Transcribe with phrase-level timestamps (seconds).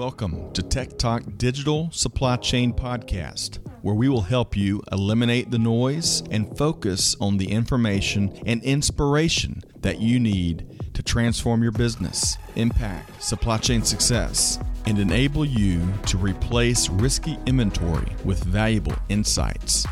[0.00, 5.58] Welcome to Tech Talk Digital Supply Chain Podcast, where we will help you eliminate the
[5.58, 12.38] noise and focus on the information and inspiration that you need to transform your business,
[12.56, 19.86] impact supply chain success, and enable you to replace risky inventory with valuable insights.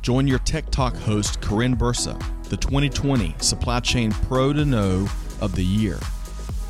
[0.00, 5.08] Join your Tech Talk host, Karin Bursa, the 2020 Supply Chain Pro to Know
[5.40, 5.98] of the Year.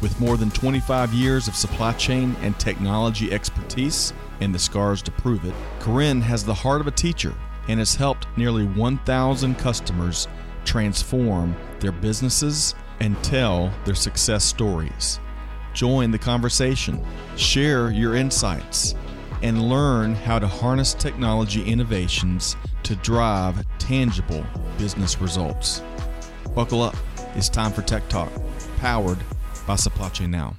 [0.00, 5.10] With more than 25 years of supply chain and technology expertise and the scars to
[5.10, 7.34] prove it, Karin has the heart of a teacher
[7.68, 10.26] and has helped nearly 1,000 customers
[10.64, 15.20] transform their businesses and tell their success stories.
[15.74, 17.04] Join the conversation,
[17.36, 18.94] share your insights,
[19.42, 24.44] and learn how to harness technology innovations to drive tangible
[24.78, 25.82] business results.
[26.54, 26.96] Buckle up.
[27.36, 28.30] It's time for Tech Talk,
[28.78, 29.18] powered
[29.70, 30.56] by Supply Chain Now.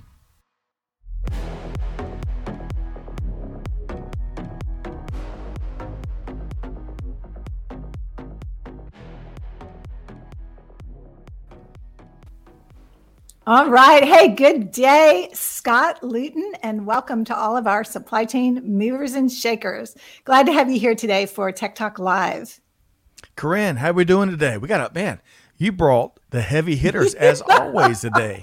[13.45, 14.05] All right.
[14.05, 19.30] Hey, good day, Scott Luton, and welcome to all of our supply chain movers and
[19.30, 19.93] shakers.
[20.23, 22.61] Glad to have you here today for Tech Talk Live.
[23.36, 24.58] Karin, how are we doing today?
[24.58, 25.19] We got a man.
[25.58, 28.39] You brought the heavy hitters as always today.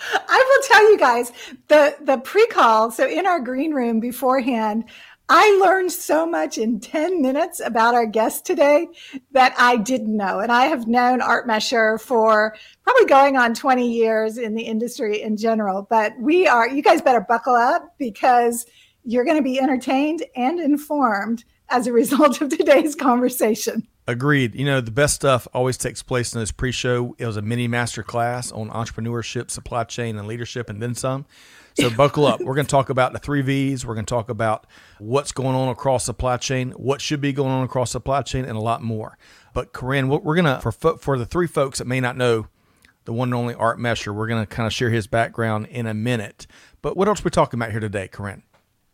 [0.28, 1.32] I will tell you guys
[1.68, 2.90] the the pre-call.
[2.90, 4.84] So in our green room beforehand,
[5.32, 8.88] I learned so much in 10 minutes about our guest today
[9.30, 10.40] that I didn't know.
[10.40, 15.22] And I have known Art Mesher for probably going on 20 years in the industry
[15.22, 15.86] in general.
[15.88, 18.66] But we are, you guys better buckle up because
[19.04, 23.86] you're going to be entertained and informed as a result of today's conversation.
[24.10, 24.56] Agreed.
[24.56, 27.14] You know, the best stuff always takes place in this pre show.
[27.18, 31.26] It was a mini master class on entrepreneurship, supply chain, and leadership, and then some.
[31.74, 32.40] So buckle up.
[32.40, 33.86] We're going to talk about the three V's.
[33.86, 34.66] We're going to talk about
[34.98, 38.56] what's going on across supply chain, what should be going on across supply chain, and
[38.56, 39.16] a lot more.
[39.54, 42.48] But Karin, what we're going to for for the three folks that may not know
[43.04, 45.86] the one and only Art Mesher, we're going to kind of share his background in
[45.86, 46.48] a minute.
[46.82, 48.42] But what else are we talking about here today, Karin?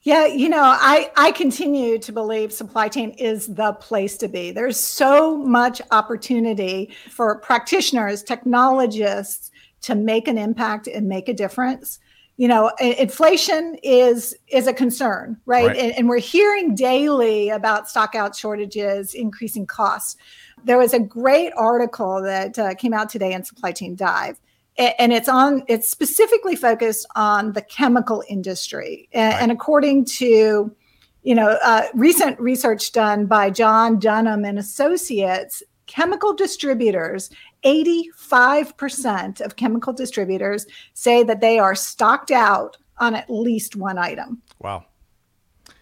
[0.06, 4.52] Yeah, you know, I I continue to believe supply chain is the place to be.
[4.52, 9.50] There's so much opportunity for practitioners, technologists
[9.80, 11.98] to make an impact and make a difference
[12.36, 15.76] you know inflation is is a concern right, right.
[15.76, 20.16] And, and, we're hearing daily about stockout shortages increasing costs
[20.64, 24.38] there was a great article that uh, came out today in supply chain dive
[24.78, 29.42] and it's on it's specifically focused on the chemical industry and, right.
[29.42, 30.74] and according to
[31.22, 37.30] you know uh, recent research done by john dunham and associates chemical distributors
[37.66, 44.40] 85% of chemical distributors say that they are stocked out on at least one item.
[44.60, 44.84] Wow.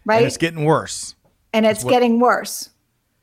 [0.04, 0.16] Right?
[0.16, 1.15] And it's getting worse.
[1.53, 2.71] And it's what- getting worse.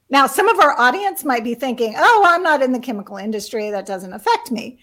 [0.10, 3.72] Now, some of our audience might be thinking, oh, I'm not in the chemical industry.
[3.72, 4.78] That doesn't affect me.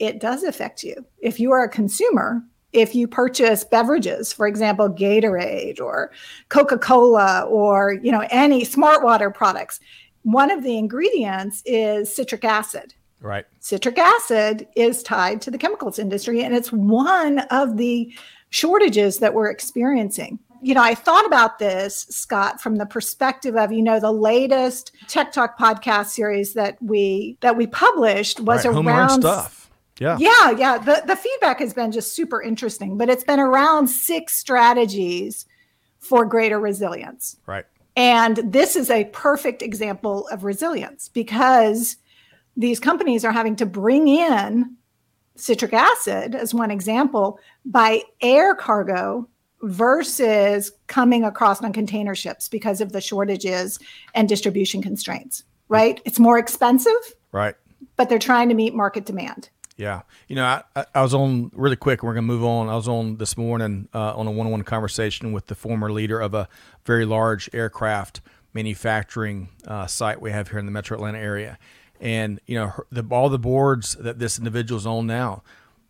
[0.00, 1.06] It does affect you.
[1.20, 6.10] If you are a consumer, if you purchase beverages, for example, Gatorade or
[6.48, 9.78] Coca-Cola or, you know, any smart water products,
[10.22, 12.94] one of the ingredients is citric acid.
[13.20, 13.44] Right.
[13.58, 18.12] Citric acid is tied to the chemicals industry, and it's one of the
[18.48, 20.38] shortages that we're experiencing.
[20.62, 24.92] You know, I thought about this, Scott, from the perspective of, you know, the latest
[25.08, 28.74] Tech Talk podcast series that we that we published was right.
[28.74, 29.69] around stuff.
[30.00, 30.16] Yeah.
[30.18, 30.78] Yeah, yeah.
[30.78, 35.46] The the feedback has been just super interesting, but it's been around six strategies
[35.98, 37.36] for greater resilience.
[37.46, 37.66] Right.
[37.96, 41.96] And this is a perfect example of resilience because
[42.56, 44.74] these companies are having to bring in
[45.36, 49.28] citric acid, as one example, by air cargo
[49.62, 53.78] versus coming across on container ships because of the shortages
[54.14, 55.96] and distribution constraints, right?
[55.96, 56.08] Mm-hmm.
[56.08, 56.92] It's more expensive.
[57.32, 57.54] Right.
[57.96, 59.50] But they're trying to meet market demand.
[59.80, 60.02] Yeah.
[60.28, 62.68] You know, I, I was on really quick, we're going to move on.
[62.68, 65.90] I was on this morning uh, on a one on one conversation with the former
[65.90, 66.48] leader of a
[66.84, 68.20] very large aircraft
[68.52, 71.58] manufacturing uh, site we have here in the metro Atlanta area.
[71.98, 75.42] And, you know, the, all the boards that this individual is on now,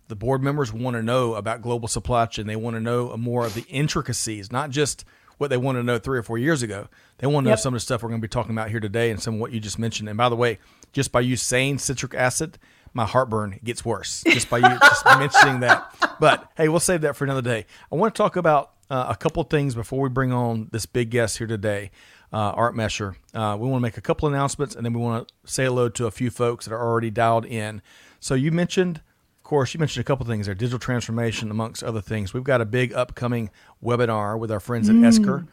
[0.07, 2.47] the board members want to know about global supply chain.
[2.47, 5.05] They want to know more of the intricacies, not just
[5.39, 6.87] what they wanted to know three or four years ago.
[7.19, 7.59] They want to yep.
[7.59, 9.35] know some of the stuff we're going to be talking about here today and some
[9.35, 10.09] of what you just mentioned.
[10.09, 10.61] And by the way,
[10.93, 12.57] just by you saying citric acid,
[12.95, 15.95] my heartburn gets worse just by you just mentioning that.
[16.19, 17.67] But hey, we'll save that for another day.
[17.91, 21.11] I want to talk about uh, a couple things before we bring on this big
[21.11, 21.91] guest here today,
[22.33, 23.15] uh, Art Mesher.
[23.33, 25.89] Uh, we want to make a couple announcements and then we want to say hello
[25.89, 27.83] to a few folks that are already dialed in.
[28.19, 29.01] So you mentioned,
[29.39, 32.35] of course, you mentioned a couple things there digital transformation, amongst other things.
[32.35, 33.51] We've got a big upcoming
[33.83, 35.07] webinar with our friends at mm.
[35.07, 35.47] Esker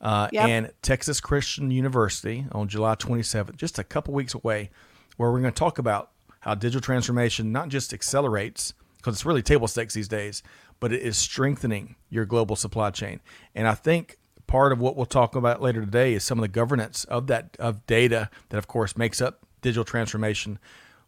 [0.00, 0.48] uh, yep.
[0.48, 4.70] and Texas Christian University on July 27th, just a couple weeks away,
[5.16, 6.10] where we're going to talk about
[6.48, 10.42] how digital transformation not just accelerates, because it's really table stakes these days,
[10.80, 13.20] but it is strengthening your global supply chain.
[13.54, 14.16] And I think
[14.46, 17.54] part of what we'll talk about later today is some of the governance of that
[17.58, 20.58] of data that, of course, makes up digital transformation,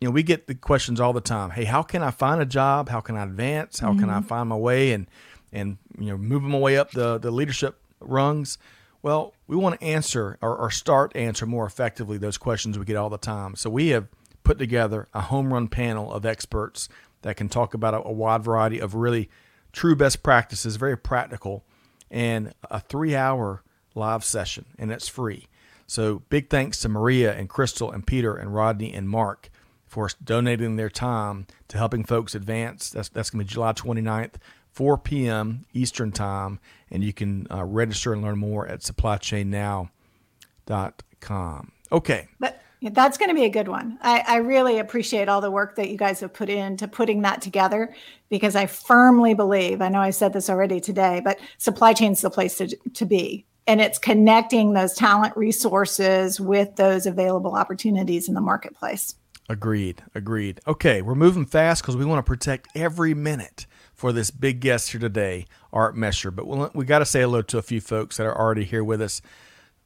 [0.00, 1.50] You know, we get the questions all the time.
[1.50, 2.88] Hey, how can I find a job?
[2.88, 3.78] How can I advance?
[3.80, 4.00] How mm-hmm.
[4.00, 4.28] can I mm-hmm.
[4.28, 5.06] find my way and
[5.52, 8.58] and you know move my way up the the leadership rungs?
[9.02, 12.96] Well, we want to answer or, or start answer more effectively those questions we get
[12.96, 13.54] all the time.
[13.56, 14.08] So we have
[14.44, 16.88] put together a home run panel of experts
[17.22, 19.28] that can talk about a, a wide variety of really
[19.72, 21.64] true best practices, very practical,
[22.10, 23.62] and a three hour
[23.94, 25.48] live session, and it's free.
[25.86, 29.50] So big thanks to Maria and Crystal and Peter and Rodney and Mark
[29.88, 32.90] for donating their time to helping folks advance.
[32.90, 34.34] That's, that's going to be July 29th,
[34.72, 35.64] 4 p.m.
[35.72, 36.60] Eastern Time.
[36.90, 41.72] And you can uh, register and learn more at supplychainnow.com.
[41.90, 42.28] Okay.
[42.38, 43.98] But that's going to be a good one.
[44.02, 47.42] I, I really appreciate all the work that you guys have put into putting that
[47.42, 47.92] together
[48.28, 52.20] because I firmly believe, I know I said this already today, but supply chain is
[52.20, 58.26] the place to, to be and it's connecting those talent resources with those available opportunities
[58.26, 59.14] in the marketplace.
[59.48, 60.02] Agreed.
[60.14, 60.60] Agreed.
[60.66, 64.90] Okay, we're moving fast because we want to protect every minute for this big guest
[64.90, 66.34] here today, Art Mesher.
[66.34, 68.84] But we we got to say hello to a few folks that are already here
[68.84, 69.22] with us.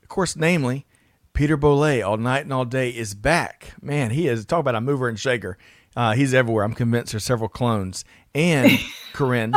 [0.03, 0.87] Of course, namely,
[1.33, 3.75] Peter Bollet, all night and all day, is back.
[3.81, 5.59] Man, he is talk about a mover and shaker.
[5.95, 6.65] Uh, he's everywhere.
[6.65, 8.05] I'm convinced there's several clones.
[8.35, 8.73] And
[9.13, 9.55] Karin,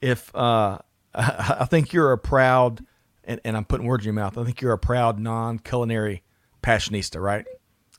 [0.00, 0.78] if uh,
[1.14, 2.84] I think you're a proud
[3.24, 4.36] and, and I'm putting words in your mouth.
[4.36, 6.22] I think you're a proud non-culinary
[6.62, 7.46] passionista, right?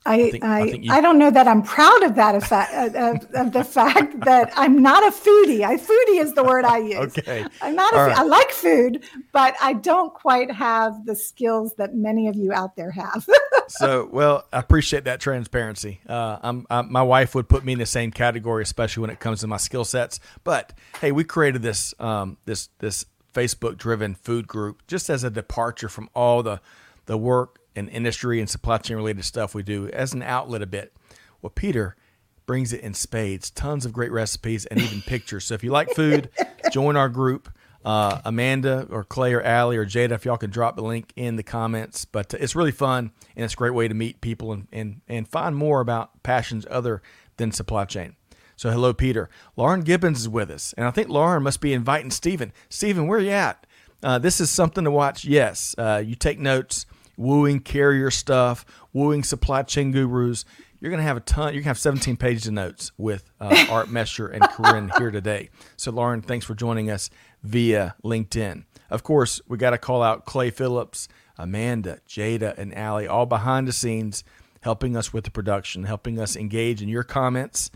[0.05, 2.73] I I, think, I, I, you, I, don't know that I'm proud of that effect,
[2.73, 5.63] of, of, the fact that I'm not a foodie.
[5.63, 7.17] I foodie is the word I use.
[7.17, 7.45] okay.
[7.61, 7.93] I'm not.
[7.93, 8.17] A, right.
[8.17, 12.75] I like food, but I don't quite have the skills that many of you out
[12.75, 13.27] there have.
[13.67, 16.01] so, well, I appreciate that transparency.
[16.07, 19.19] Uh, I'm, I, my wife would put me in the same category, especially when it
[19.19, 20.19] comes to my skill sets.
[20.43, 25.29] But hey, we created this um, this this Facebook driven food group just as a
[25.29, 26.61] departure from all the,
[27.05, 30.67] the work and industry and supply chain related stuff we do as an outlet a
[30.67, 30.93] bit.
[31.41, 31.95] Well, Peter
[32.45, 35.45] brings it in spades, tons of great recipes and even pictures.
[35.45, 36.29] So if you like food,
[36.71, 37.49] join our group.
[37.85, 41.35] Uh, Amanda or Clay or Allie or Jada, if y'all can drop the link in
[41.35, 42.05] the comments.
[42.05, 45.27] But it's really fun and it's a great way to meet people and, and, and
[45.27, 47.01] find more about passions other
[47.35, 48.15] than supply chain.
[48.55, 49.29] So hello, Peter.
[49.57, 52.53] Lauren Gibbons is with us, and I think Lauren must be inviting Stephen.
[52.69, 53.65] Stephen, where are you at?
[54.01, 55.25] Uh, this is something to watch.
[55.25, 56.85] Yes, uh, you take notes.
[57.17, 60.45] Wooing carrier stuff, wooing supply chain gurus.
[60.79, 61.53] You're going to have a ton.
[61.53, 65.11] You're going to have 17 pages of notes with uh, Art Mesher and Karin here
[65.11, 65.49] today.
[65.77, 67.09] So, Lauren, thanks for joining us
[67.41, 68.65] via LinkedIn.
[68.89, 73.67] Of course, we got to call out Clay Phillips, Amanda, Jada, and Allie, all behind
[73.67, 74.25] the scenes,
[74.61, 77.71] helping us with the production, helping us engage in your comments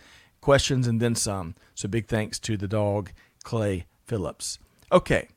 [0.47, 1.55] questions and then some.
[1.75, 3.11] So big thanks to the dog,
[3.43, 4.59] Clay Phillips.
[4.91, 5.27] Okay,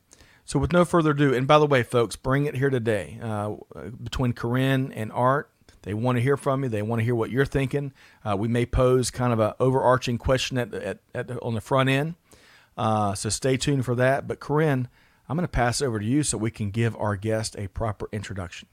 [0.51, 3.17] so with no further ado, and by the way, folks, bring it here today.
[3.21, 3.55] Uh,
[4.03, 5.49] between Karin and Art,
[5.83, 6.69] they want to hear from you.
[6.69, 7.93] They want to hear what you're thinking.
[8.25, 11.61] Uh, we may pose kind of an overarching question at, at, at the, on the
[11.61, 12.15] front end.
[12.75, 14.27] Uh, so stay tuned for that.
[14.27, 14.89] But Karin,
[15.29, 18.09] I'm going to pass over to you so we can give our guest a proper
[18.11, 18.67] introduction.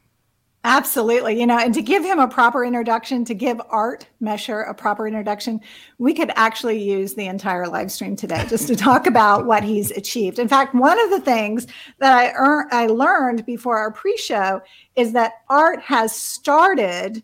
[0.64, 1.38] Absolutely.
[1.38, 5.06] You know, and to give him a proper introduction, to give Art Mesher a proper
[5.06, 5.60] introduction,
[5.98, 9.92] we could actually use the entire live stream today just to talk about what he's
[9.92, 10.38] achieved.
[10.38, 14.60] In fact, one of the things that I, er- I learned before our pre show
[14.96, 17.22] is that Art has started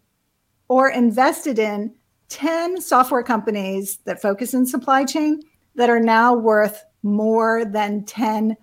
[0.69, 1.93] or invested in
[2.29, 5.41] 10 software companies that focus in supply chain
[5.75, 8.57] that are now worth more than $10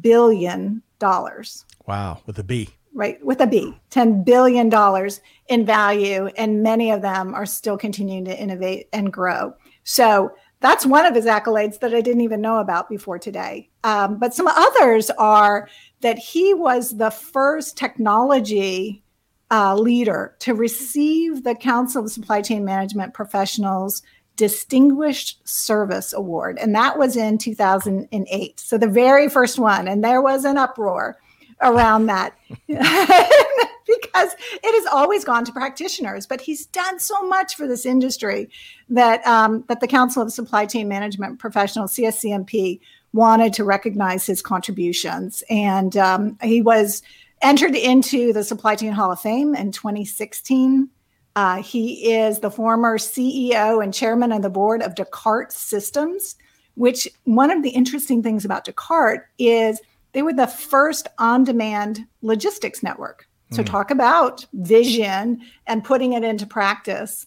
[0.00, 0.82] billion.
[1.00, 6.90] Wow, with a B right with a b 10 billion dollars in value and many
[6.90, 11.78] of them are still continuing to innovate and grow so that's one of his accolades
[11.80, 13.68] that I didn't even know about before today.
[13.84, 15.68] Um, but some others are
[16.00, 19.04] that he was the first technology
[19.50, 24.02] uh, leader to receive the Council of Supply Chain Management Professionals
[24.36, 26.58] Distinguished Service Award.
[26.58, 28.60] And that was in 2008.
[28.60, 29.88] So the very first one.
[29.88, 31.16] And there was an uproar
[31.62, 32.34] around that
[33.86, 36.26] because it has always gone to practitioners.
[36.26, 38.50] But he's done so much for this industry
[38.88, 42.80] that um, that the Council of Supply Chain Management Professionals (CSCMP)
[43.12, 47.02] wanted to recognize his contributions, and um, he was
[47.42, 50.88] entered into the Supply Chain Hall of Fame in 2016.
[51.34, 56.34] Uh, he is the former CEO and chairman of the board of Descartes Systems,
[56.76, 59.80] which one of the interesting things about Descartes is
[60.16, 63.28] they were the first on demand logistics network.
[63.52, 63.66] So, mm.
[63.66, 67.26] talk about vision and putting it into practice.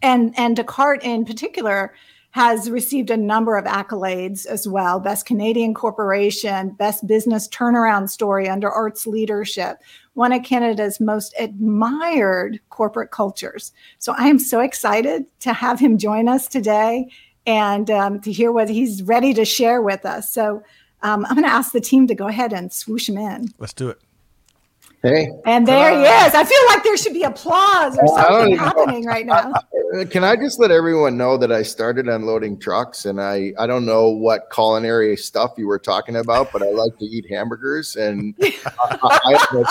[0.00, 1.92] And, and Descartes, in particular,
[2.30, 8.48] has received a number of accolades as well Best Canadian Corporation, Best Business Turnaround Story
[8.48, 9.76] under Art's leadership,
[10.14, 13.72] one of Canada's most admired corporate cultures.
[13.98, 17.10] So I am so excited to have him join us today
[17.46, 20.32] and um, to hear what he's ready to share with us.
[20.32, 20.62] So
[21.02, 23.48] um, I'm going to ask the team to go ahead and swoosh him in.
[23.58, 23.98] Let's do it.
[25.02, 25.30] Hey.
[25.46, 26.34] And there he is.
[26.34, 29.54] I feel like there should be applause or something happening right now.
[30.10, 33.86] Can I just let everyone know that I started unloading trucks and I, I don't
[33.86, 38.34] know what culinary stuff you were talking about, but I like to eat hamburgers and
[38.42, 39.66] I, I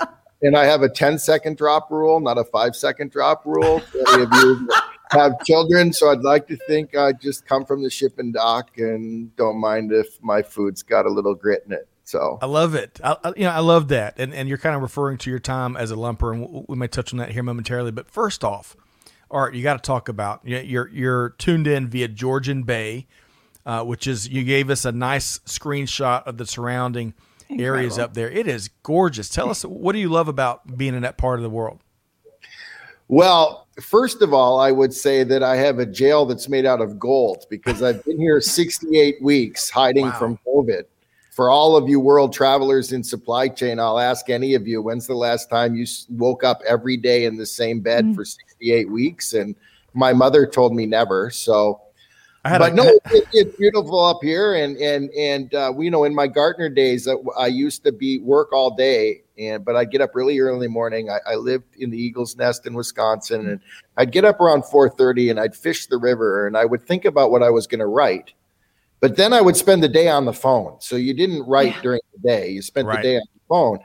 [0.00, 0.06] a,
[0.40, 3.82] and I have a 10 second drop rule, not a five second drop rule.
[4.14, 4.68] Any of you
[5.14, 9.34] have children, so I'd like to think I just come from the shipping dock and
[9.36, 11.88] don't mind if my food's got a little grit in it.
[12.04, 13.00] So I love it.
[13.02, 15.38] I, I, you know, I love that, and and you're kind of referring to your
[15.38, 17.92] time as a lumper, and we may touch on that here momentarily.
[17.92, 18.76] But first off,
[19.30, 23.06] Art, you got to talk about you're you're tuned in via Georgian Bay,
[23.64, 27.14] uh, which is you gave us a nice screenshot of the surrounding
[27.48, 27.78] Incredible.
[27.78, 28.30] areas up there.
[28.30, 29.28] It is gorgeous.
[29.30, 31.80] Tell us what do you love about being in that part of the world?
[33.08, 36.80] Well, first of all, I would say that I have a jail that's made out
[36.80, 40.18] of gold because I've been here 68 weeks hiding wow.
[40.18, 40.84] from COVID
[41.34, 45.08] for all of you world travelers in supply chain, I'll ask any of you when's
[45.08, 48.14] the last time you woke up every day in the same bed mm.
[48.14, 49.32] for 68 weeks?
[49.32, 49.56] And
[49.94, 51.30] my mother told me never.
[51.30, 51.80] So,
[52.44, 56.14] but a, no, it, it's beautiful up here, and and and uh, you know, in
[56.14, 60.00] my gardener days, uh, I used to be work all day, and but I'd get
[60.00, 61.10] up really early in the morning.
[61.10, 63.60] I, I lived in the Eagles Nest in Wisconsin, and
[63.96, 67.30] I'd get up around 4:30, and I'd fish the river, and I would think about
[67.30, 68.32] what I was going to write
[69.04, 70.76] but then I would spend the day on the phone.
[70.80, 71.82] So you didn't write yeah.
[71.82, 72.96] during the day, you spent right.
[72.96, 73.78] the day on the phone.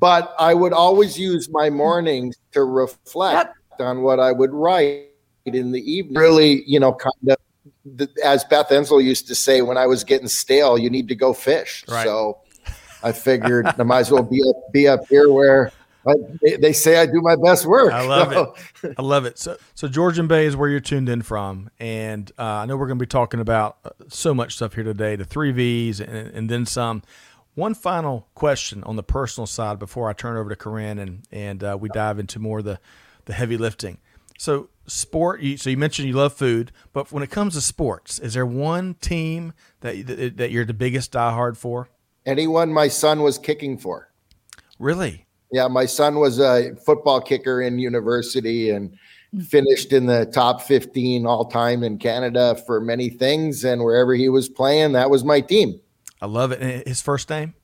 [0.00, 3.86] But I would always use my mornings to reflect yep.
[3.86, 5.10] on what I would write
[5.44, 6.18] in the evening.
[6.18, 7.36] Really, you know, kind of
[7.84, 11.14] the, as Beth Enslow used to say, when I was getting stale, you need to
[11.14, 11.84] go fish.
[11.86, 12.02] Right.
[12.02, 12.38] So
[13.02, 15.72] I figured I might as well be up, be up here where
[16.42, 17.92] they, they, say I do my best work.
[17.92, 18.54] I love so.
[18.82, 18.94] it.
[18.98, 19.38] I love it.
[19.38, 22.86] So, so Georgian Bay is where you're tuned in from, and uh, I know we're
[22.86, 26.28] going to be talking about uh, so much stuff here today, the three V's, and,
[26.28, 27.02] and, then some.
[27.54, 31.64] One final question on the personal side before I turn over to Karin and and
[31.64, 32.78] uh, we dive into more of the
[33.24, 33.98] the heavy lifting.
[34.38, 35.40] So sport.
[35.40, 38.46] You, so you mentioned you love food, but when it comes to sports, is there
[38.46, 41.88] one team that that, that you're the biggest diehard for?
[42.28, 44.12] Anyone my son was kicking for.
[44.78, 45.24] Really?
[45.50, 48.94] Yeah, my son was a football kicker in university and
[49.46, 53.64] finished in the top 15 all time in Canada for many things.
[53.64, 55.80] And wherever he was playing, that was my team.
[56.20, 56.60] I love it.
[56.60, 57.54] And his first name?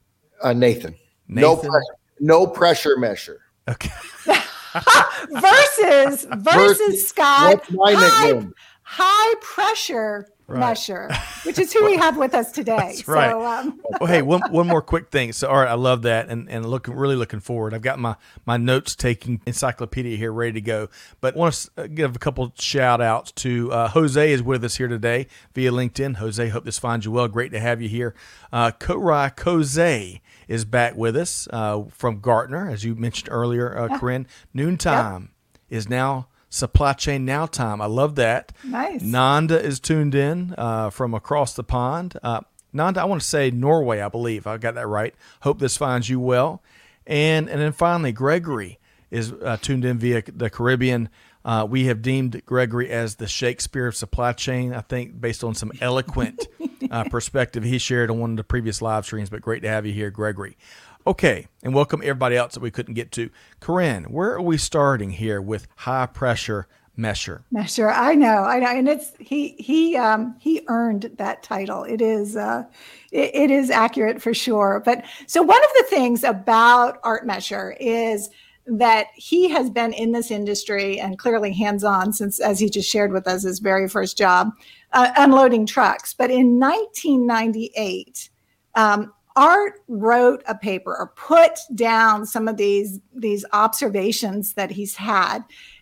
[0.43, 0.95] Uh, Nathan.
[1.29, 1.43] Nathan.
[1.43, 3.43] No, pressure, no pressure measure.
[3.69, 3.91] Okay.
[5.31, 7.63] versus versus Scott.
[7.67, 8.43] High,
[8.83, 10.77] high pressure right.
[10.77, 12.97] Mesher, which is who we have with us today.
[13.07, 13.31] Right.
[13.31, 13.81] So, um.
[14.01, 15.33] well, hey, one, one more quick thing.
[15.33, 17.75] So, all right, I love that, and and looking really looking forward.
[17.75, 20.89] I've got my my notes taking encyclopedia here ready to go,
[21.21, 24.77] but want to uh, give a couple shout outs to uh, Jose is with us
[24.77, 26.17] here today via LinkedIn.
[26.17, 27.29] Jose, hope this finds you well.
[27.29, 28.15] Great to have you here.
[28.53, 33.99] Uh, Korai Koze is back with us uh, from Gartner, as you mentioned earlier, uh.
[33.99, 34.27] Karin.
[34.53, 35.79] Noontime yep.
[35.79, 37.81] is now Supply Chain Now time.
[37.81, 38.53] I love that.
[38.63, 39.03] Nice.
[39.03, 42.17] Nanda is tuned in uh, from across the pond.
[42.23, 42.43] Uh,
[42.73, 44.47] Nanda, I want to say Norway, I believe.
[44.47, 45.15] I got that right.
[45.41, 46.63] Hope this finds you well.
[47.07, 48.79] And and then finally, Gregory
[49.11, 51.09] is uh, tuned in via the Caribbean.
[51.45, 55.55] Uh, we have deemed Gregory as the Shakespeare of supply chain, I think, based on
[55.55, 56.47] some eloquent
[56.91, 59.29] uh, perspective he shared on one of the previous live streams.
[59.29, 60.57] But great to have you here, Gregory.
[61.07, 63.29] Okay, and welcome everybody else that we couldn't get to.
[63.61, 66.67] Karin, where are we starting here with high pressure
[66.99, 67.43] Mesher.
[67.53, 71.83] Mesher, I know, I know, and it's he he um, he earned that title.
[71.83, 72.63] It is uh,
[73.11, 74.81] it, it is accurate for sure.
[74.85, 78.31] But so one of the things about Art Mesher is
[78.67, 82.89] that he has been in this industry and clearly hands on since, as he just
[82.89, 84.51] shared with us, his very first job
[84.93, 86.15] uh, unloading trucks.
[86.15, 88.31] But in 1998.
[88.77, 94.95] Um, Art wrote a paper or put down some of these these observations that he's
[94.95, 95.41] had,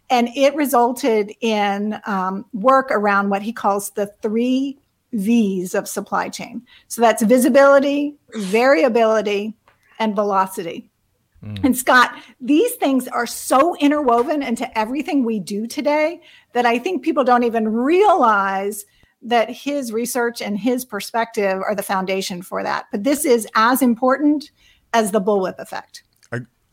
[0.08, 4.78] and it resulted in um, work around what he calls the three
[5.12, 6.62] V's of supply chain.
[6.88, 9.54] So that's visibility, variability,
[9.98, 10.90] and velocity.
[11.44, 11.64] Mm.
[11.64, 17.02] And Scott, these things are so interwoven into everything we do today that I think
[17.02, 18.86] people don't even realize
[19.22, 22.86] that his research and his perspective are the foundation for that.
[22.90, 24.50] But this is as important
[24.92, 26.02] as the bullwhip effect.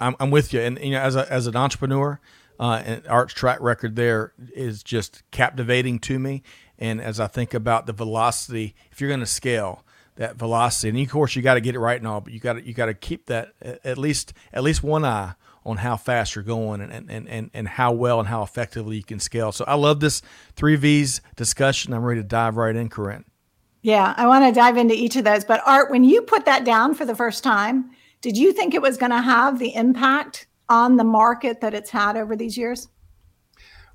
[0.01, 2.19] I, am with you, and you know, as a, as an entrepreneur,
[2.59, 6.41] uh, and Art's track record there is just captivating to me.
[6.77, 9.83] And as I think about the velocity, if you're going to scale
[10.15, 12.39] that velocity, and of course you got to get it right and all, but you
[12.39, 15.33] got to you got to keep that at least at least one eye
[15.65, 19.03] on how fast you're going and, and, and, and how well and how effectively you
[19.03, 19.51] can scale.
[19.51, 20.21] So I love this
[20.55, 21.93] three V's discussion.
[21.93, 23.25] I'm ready to dive right in, Karin.
[23.81, 25.45] Yeah, I want to dive into each of those.
[25.45, 28.81] But Art, when you put that down for the first time, did you think it
[28.81, 32.89] was going to have the impact on the market that it's had over these years?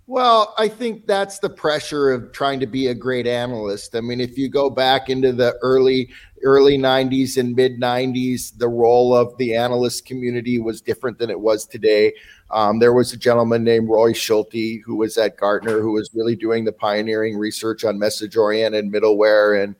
[0.06, 3.96] Well, I think that's the pressure of trying to be a great analyst.
[3.96, 6.10] I mean, if you go back into the early
[6.42, 11.40] early 90s and mid 90s, the role of the analyst community was different than it
[11.40, 12.12] was today.
[12.50, 16.36] Um, there was a gentleman named Roy Schulte who was at Gartner who was really
[16.36, 19.74] doing the pioneering research on message oriented middleware and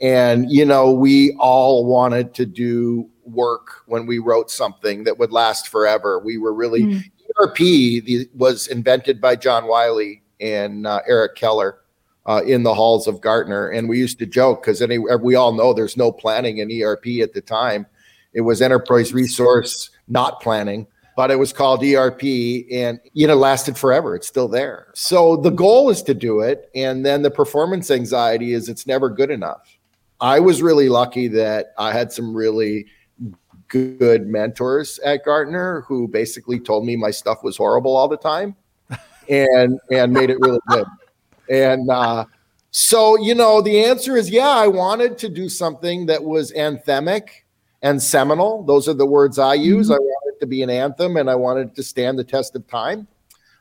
[0.00, 5.30] and you know we all wanted to do work when we wrote something that would
[5.30, 6.18] last forever.
[6.18, 7.02] We were really mm.
[7.40, 11.80] ERP the, was invented by John Wiley and uh, Eric Keller
[12.26, 14.82] uh, in the halls of Gartner, and we used to joke because
[15.20, 17.86] we all know there's no planning in ERP at the time.
[18.32, 22.22] It was enterprise resource not planning, but it was called ERP,
[22.70, 24.14] and you know lasted forever.
[24.14, 24.88] It's still there.
[24.94, 29.08] So the goal is to do it, and then the performance anxiety is it's never
[29.08, 29.76] good enough.
[30.20, 32.86] I was really lucky that I had some really
[33.70, 38.54] good mentors at Gartner who basically told me my stuff was horrible all the time
[39.28, 40.84] and and made it really good.
[41.48, 42.26] And uh,
[42.70, 47.28] so, you know, the answer is yeah, I wanted to do something that was anthemic
[47.82, 48.62] and seminal.
[48.64, 49.86] Those are the words I use.
[49.86, 49.94] Mm-hmm.
[49.94, 53.06] I wanted to be an anthem and I wanted to stand the test of time.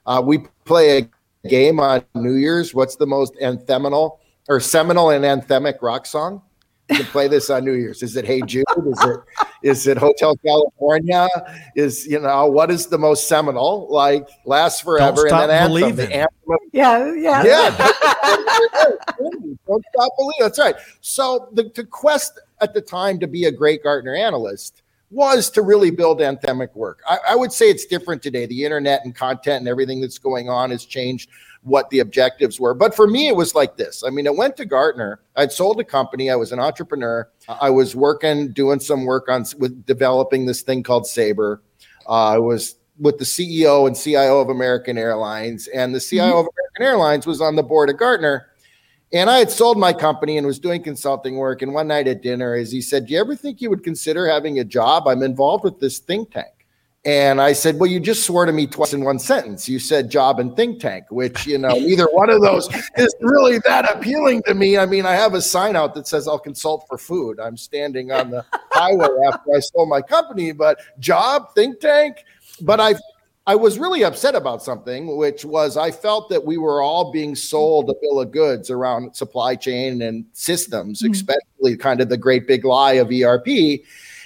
[0.06, 2.74] Uh, we play a game on New Year's.
[2.74, 6.42] What's the most antheminal or seminal and anthemic rock song?
[6.90, 8.02] You can play this on New Year's.
[8.02, 8.66] Is it Hey Jude?
[8.78, 9.20] Is it
[9.62, 11.28] is it Hotel California?
[11.76, 13.88] Is you know what is the most seminal?
[13.90, 15.96] Like lasts forever Don't and then anthem.
[15.96, 16.30] The anthem
[16.72, 17.70] yeah, yeah, yeah.
[19.68, 20.40] Don't stop believing.
[20.40, 20.76] That's right.
[21.02, 25.62] So the, the quest at the time to be a great Gartner analyst was to
[25.62, 27.02] really build anthemic work.
[27.08, 28.46] I, I would say it's different today.
[28.46, 31.30] The internet and content and everything that's going on has changed
[31.64, 32.74] what the objectives were.
[32.74, 34.04] But for me, it was like this.
[34.06, 35.20] I mean, I went to Gartner.
[35.36, 36.30] I'd sold a company.
[36.30, 37.30] I was an entrepreneur.
[37.48, 41.62] I was working, doing some work on with developing this thing called Sabre.
[42.08, 46.40] Uh, I was with the CEO and CIO of American Airlines, and the CIO mm-hmm.
[46.40, 48.49] of American Airlines was on the board of Gartner.
[49.12, 51.62] And I had sold my company and was doing consulting work.
[51.62, 54.28] And one night at dinner, as he said, "Do you ever think you would consider
[54.28, 55.08] having a job?
[55.08, 56.60] I'm involved with this think tank."
[57.06, 59.70] And I said, Well, you just swore to me twice in one sentence.
[59.70, 62.68] You said job and think tank, which, you know, neither one of those
[62.98, 64.78] is really that appealing to me.
[64.78, 67.40] I mean, I have a sign out that says I'll consult for food.
[67.40, 72.18] I'm standing on the highway after I sold my company, but job, think tank.
[72.62, 72.96] But I,
[73.50, 77.36] I was really upset about something, which was I felt that we were all being
[77.36, 81.14] sold a bill of goods around supply chain and systems, mm-hmm.
[81.14, 83.82] especially kind of the great big lie of ERP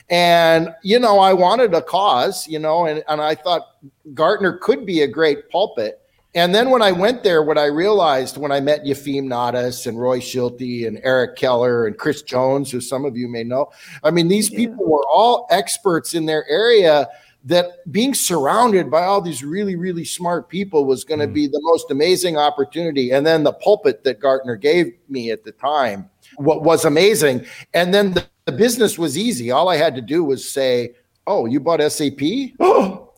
[0.09, 3.77] and, you know, I wanted a cause, you know, and, and I thought
[4.13, 5.99] Gartner could be a great pulpit.
[6.35, 9.99] And then when I went there, what I realized when I met Yefim Natis and
[9.99, 13.71] Roy Schulte and Eric Keller and Chris Jones, who some of you may know,
[14.03, 14.59] I mean, these yeah.
[14.59, 17.07] people were all experts in their area.
[17.45, 21.33] That being surrounded by all these really, really smart people was going to mm.
[21.33, 23.11] be the most amazing opportunity.
[23.11, 27.45] And then the pulpit that Gartner gave me at the time what was amazing.
[27.73, 29.51] And then the, the business was easy.
[29.51, 30.93] All I had to do was say,
[31.27, 32.21] "Oh, you bought SAP?
[32.59, 33.09] Oh,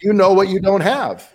[0.00, 1.32] you know what you don't have."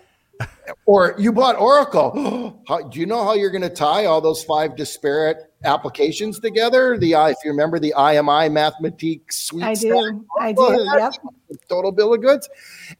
[0.86, 2.62] Or you bought Oracle.
[2.68, 6.96] how, do you know how you're going to tie all those five disparate applications together?
[6.98, 9.64] The if you remember the IMI Mathematique suite.
[9.64, 10.24] I do.
[10.40, 10.86] I do.
[10.96, 11.14] Yep.
[11.68, 12.48] Total bill of goods.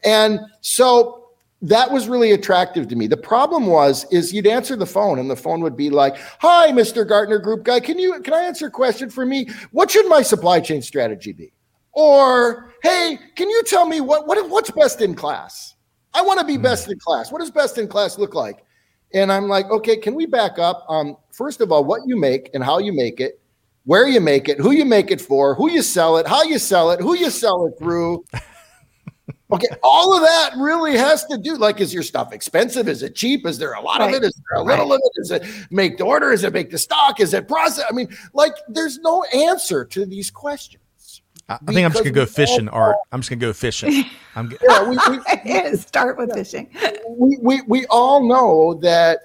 [0.04, 1.26] And so
[1.62, 3.06] that was really attractive to me.
[3.06, 6.70] The problem was is you'd answer the phone and the phone would be like, "Hi,
[6.70, 7.06] Mr.
[7.06, 9.48] Gartner Group guy, can you can I answer a question for me?
[9.72, 11.52] What should my supply chain strategy be?"
[11.92, 15.75] Or, "Hey, can you tell me what what what's best in class?
[16.16, 17.30] I want to be best in class.
[17.30, 18.64] What does best in class look like?"
[19.12, 20.84] And I'm like, "Okay, can we back up?
[20.88, 23.40] Um, first of all, what you make and how you make it,
[23.84, 26.58] where you make it, who you make it for, who you sell it, how you
[26.58, 28.24] sell it, who you sell it through."
[29.52, 32.88] Okay, all of that really has to do like, is your stuff expensive?
[32.88, 33.46] Is it cheap?
[33.46, 34.08] Is there a lot right.
[34.08, 34.26] of it?
[34.26, 34.94] Is there a little right.
[34.94, 35.20] of it?
[35.20, 36.32] Is it make to order?
[36.32, 37.20] Is it make to stock?
[37.20, 37.84] Is it process?
[37.88, 40.82] I mean, like, there's no answer to these questions.
[41.48, 42.96] I think I'm just gonna go fishing, Art.
[43.12, 44.04] I'm just gonna go fishing.
[44.34, 44.98] I'm yeah, we,
[45.44, 46.68] we, start with fishing.
[47.08, 49.20] We, we we all know that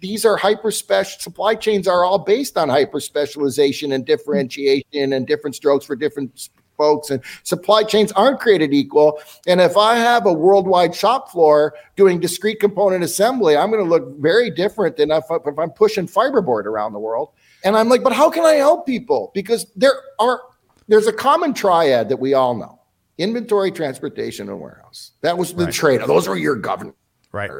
[0.00, 5.26] these are hyper special supply chains are all based on hyper specialization and differentiation and
[5.26, 10.26] different strokes for different folks and supply chains aren't created equal and if i have
[10.26, 15.12] a worldwide shop floor doing discrete component assembly i'm going to look very different than
[15.12, 17.28] if, if i'm pushing fiberboard around the world
[17.62, 20.40] and i'm like but how can i help people because there are
[20.88, 22.80] there's a common triad that we all know
[23.18, 25.74] inventory transportation and warehouse that was the right.
[25.74, 26.94] trade those are your governors
[27.32, 27.50] right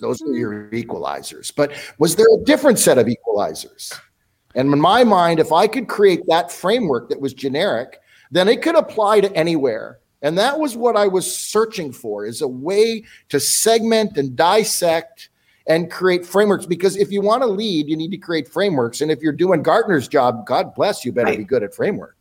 [0.00, 3.98] those are your equalizers but was there a different set of equalizers
[4.54, 8.00] and in my mind if i could create that framework that was generic
[8.34, 10.00] then it could apply to anywhere.
[10.22, 15.28] And that was what I was searching for is a way to segment and dissect
[15.68, 16.66] and create frameworks.
[16.66, 19.02] Because if you want to lead, you need to create frameworks.
[19.02, 21.38] And if you're doing Gartner's job, God bless you, better right.
[21.38, 22.13] be good at framework.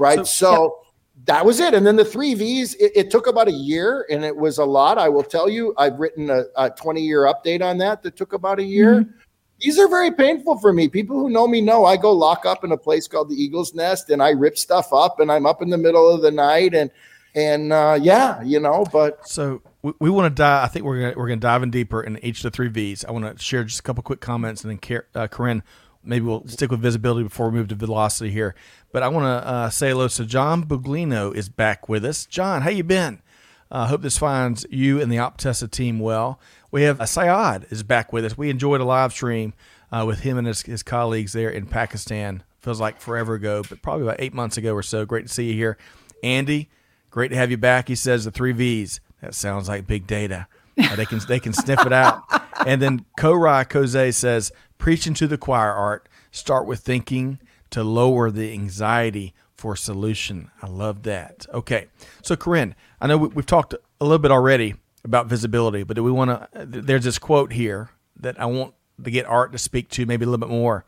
[0.00, 0.18] Right.
[0.18, 0.78] So, so
[1.26, 1.74] that was it.
[1.74, 4.64] And then the three V's, it, it, took about a year and it was a
[4.64, 4.98] lot.
[4.98, 8.32] I will tell you, I've written a, a 20 year update on that that took
[8.32, 9.02] about a year.
[9.02, 9.18] Mm-hmm
[9.60, 10.88] these are very painful for me.
[10.88, 13.74] People who know me know I go lock up in a place called the Eagle's
[13.74, 16.74] Nest and I rip stuff up and I'm up in the middle of the night
[16.74, 16.90] and
[17.34, 18.84] and uh, yeah, you know.
[18.90, 20.64] But so we, we want to dive.
[20.64, 23.04] I think we're gonna we're gonna dive in deeper in each of the three V's.
[23.04, 25.62] I want to share just a couple quick comments and then uh, Karin,
[26.02, 28.54] maybe we'll stick with visibility before we move to velocity here.
[28.92, 30.08] But I want to uh, say hello.
[30.08, 32.26] So John Buglino is back with us.
[32.26, 33.22] John, how you been?
[33.70, 36.40] I uh, hope this finds you and the Optessa team well.
[36.72, 38.36] We have Sayad is back with us.
[38.36, 39.54] We enjoyed a live stream
[39.92, 42.42] uh, with him and his, his colleagues there in Pakistan.
[42.60, 45.04] Feels like forever ago, but probably about eight months ago or so.
[45.04, 45.78] Great to see you here.
[46.22, 46.68] Andy,
[47.10, 47.88] great to have you back.
[47.88, 49.00] He says the three V's.
[49.22, 50.46] That sounds like big data.
[50.76, 52.22] Uh, they can they can sniff it out.
[52.66, 56.08] And then Korai Koze says, preaching to the choir art.
[56.32, 57.38] Start with thinking
[57.70, 60.50] to lower the anxiety for solution.
[60.62, 61.46] I love that.
[61.52, 61.86] Okay,
[62.22, 66.02] so Karin, I know we, have talked a little bit already about visibility, but do
[66.02, 66.66] we want to?
[66.66, 70.28] There's this quote here that I want to get Art to speak to maybe a
[70.28, 70.84] little bit more.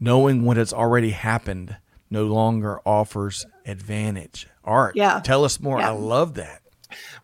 [0.00, 1.76] Knowing what has already happened
[2.10, 4.48] no longer offers advantage.
[4.64, 5.20] Art, yeah.
[5.20, 5.78] tell us more.
[5.78, 5.90] Yeah.
[5.90, 6.62] I love that.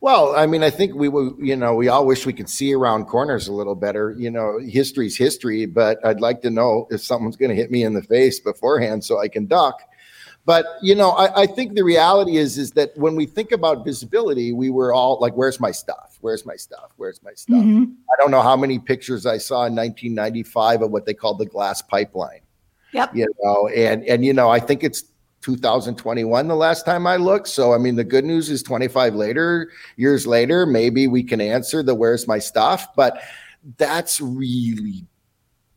[0.02, 2.72] Well, I mean, I think we will, you know, we all wish we could see
[2.72, 4.14] around corners a little better.
[4.18, 7.84] You know, history's history, but I'd like to know if someone's going to hit me
[7.84, 9.82] in the face beforehand so I can duck.
[10.46, 13.84] But you know, I, I, think the reality is is that when we think about
[13.84, 16.16] visibility, we were all like, "Where's my stuff?
[16.22, 16.92] Where's my stuff?
[16.96, 17.92] Where's my stuff?" Mm-hmm.
[18.10, 21.46] I don't know how many pictures I saw in 1995 of what they called the
[21.46, 22.40] glass pipeline.
[22.92, 23.14] Yep.
[23.14, 25.04] You know, and and you know, I think it's
[25.42, 27.48] 2021 the last time I looked.
[27.48, 31.82] So I mean, the good news is 25 later years later, maybe we can answer
[31.82, 33.22] the "Where's my stuff?" But
[33.76, 35.06] that's really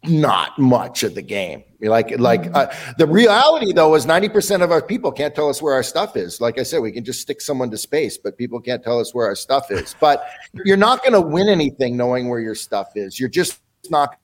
[0.06, 1.63] not much of the game.
[1.80, 2.56] Like, like mm-hmm.
[2.56, 5.84] uh, the reality though is ninety percent of our people can't tell us where our
[5.84, 6.41] stuff is.
[6.41, 9.13] Like I said, we can just stick someone to space, but people can't tell us
[9.13, 9.95] where our stuff is.
[9.99, 10.26] But
[10.65, 13.19] you're not going to win anything knowing where your stuff is.
[13.19, 14.17] You're just not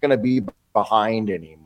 [0.00, 0.42] going to be
[0.72, 1.63] behind anymore,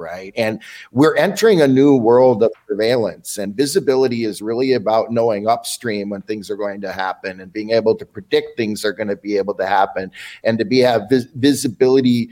[0.00, 0.32] right?
[0.36, 0.60] And
[0.90, 6.22] we're entering a new world of surveillance, and visibility is really about knowing upstream when
[6.22, 9.36] things are going to happen and being able to predict things are going to be
[9.36, 10.10] able to happen,
[10.42, 12.30] and to be have vis- visibility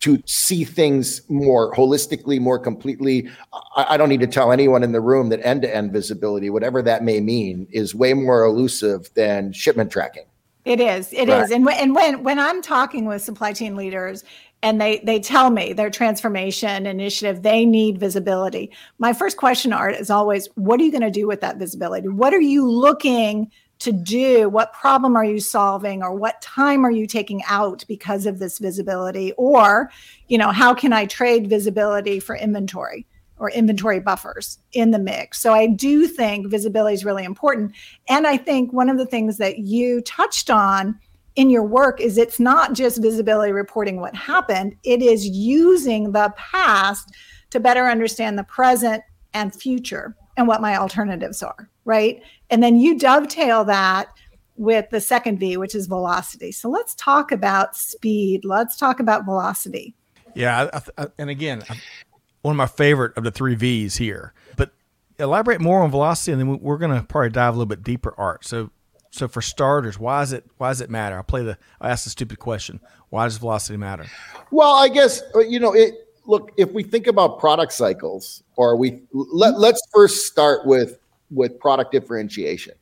[0.00, 3.30] to see things more holistically, more completely.
[3.74, 6.50] I, I, don't need to tell anyone in the room that end to end visibility,
[6.50, 10.24] whatever that may mean, is way more elusive than shipment tracking.
[10.64, 11.12] It is.
[11.12, 11.44] It right.
[11.44, 11.50] is.
[11.50, 14.24] And when, and when when I'm talking with supply chain leaders
[14.64, 18.72] and they they tell me their transformation initiative they need visibility.
[18.98, 22.08] My first question art is always what are you going to do with that visibility?
[22.08, 26.92] What are you looking to do what problem are you solving or what time are
[26.92, 29.90] you taking out because of this visibility or
[30.28, 33.04] you know how can i trade visibility for inventory
[33.38, 37.74] or inventory buffers in the mix so i do think visibility is really important
[38.08, 40.96] and i think one of the things that you touched on
[41.36, 46.32] in your work is it's not just visibility reporting what happened it is using the
[46.36, 47.12] past
[47.50, 52.22] to better understand the present and future and what my alternatives are right?
[52.50, 54.08] And then you dovetail that
[54.56, 56.52] with the second V, which is velocity.
[56.52, 58.44] So let's talk about speed.
[58.44, 59.94] Let's talk about velocity.
[60.34, 61.62] Yeah, I, I, and again,
[62.42, 64.32] one of my favorite of the three V's here.
[64.56, 64.72] But
[65.18, 68.14] elaborate more on velocity, and then we're going to probably dive a little bit deeper.
[68.16, 68.44] Art.
[68.44, 68.70] So,
[69.14, 71.14] so for starters, why is it why does it matter?
[71.14, 72.80] I'll play the I ask the stupid question.
[73.10, 74.06] Why does velocity matter?
[74.50, 75.94] Well, I guess uh, you know it.
[76.26, 80.98] Look, if we think about product cycles, or we let, let's first start with
[81.30, 82.74] with product differentiation.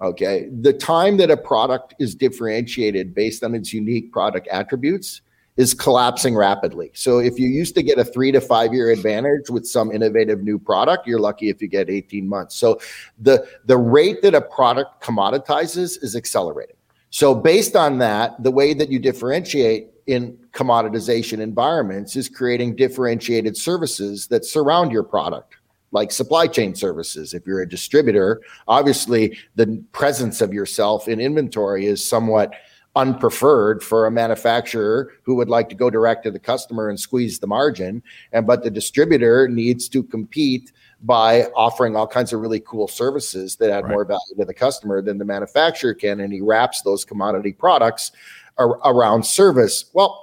[0.00, 0.48] Okay.
[0.60, 5.22] The time that a product is differentiated based on its unique product attributes
[5.56, 6.90] is collapsing rapidly.
[6.94, 10.42] So if you used to get a three to five year advantage with some innovative
[10.42, 12.56] new product, you're lucky if you get 18 months.
[12.56, 12.80] So
[13.18, 16.76] the, the rate that a product commoditizes is accelerating.
[17.10, 23.56] So based on that, the way that you differentiate in commoditization environments is creating differentiated
[23.56, 25.56] services that surround your product
[25.92, 27.34] like supply chain services.
[27.34, 32.52] If you're a distributor, obviously the presence of yourself in inventory is somewhat
[32.96, 37.38] unpreferred for a manufacturer who would like to go direct to the customer and squeeze
[37.38, 38.02] the margin.
[38.32, 43.56] And but the distributor needs to compete by offering all kinds of really cool services
[43.56, 43.92] that add right.
[43.92, 46.20] more value to the customer than the manufacturer can.
[46.20, 48.12] And he wraps those commodity products
[48.58, 49.86] ar- around service.
[49.92, 50.20] Well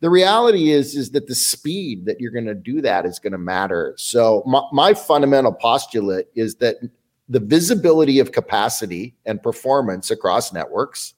[0.00, 3.32] the reality is is that the speed that you're going to do that is going
[3.32, 3.94] to matter.
[3.96, 6.76] So my, my fundamental postulate is that
[7.28, 11.14] the visibility of capacity and performance across networks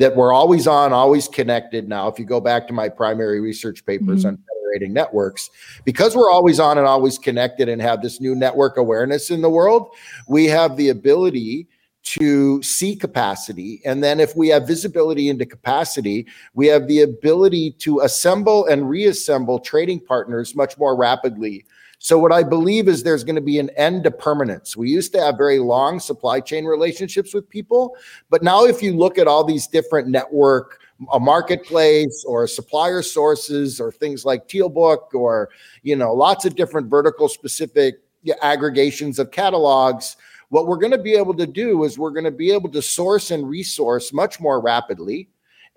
[0.00, 3.84] that we're always on always connected now if you go back to my primary research
[3.84, 4.28] papers mm-hmm.
[4.28, 5.50] on federating networks
[5.84, 9.50] because we're always on and always connected and have this new network awareness in the
[9.50, 9.94] world
[10.26, 11.68] we have the ability
[12.02, 13.80] to see capacity.
[13.84, 18.88] And then if we have visibility into capacity, we have the ability to assemble and
[18.88, 21.66] reassemble trading partners much more rapidly.
[22.02, 24.74] So what I believe is there's going to be an end to permanence.
[24.74, 27.94] We used to have very long supply chain relationships with people,
[28.30, 30.80] but now if you look at all these different network
[31.12, 35.48] a marketplace or supplier sources or things like Tealbook or
[35.82, 38.02] you know lots of different vertical specific
[38.42, 40.16] aggregations of catalogs
[40.50, 42.82] what we're going to be able to do is we're going to be able to
[42.82, 45.28] source and resource much more rapidly.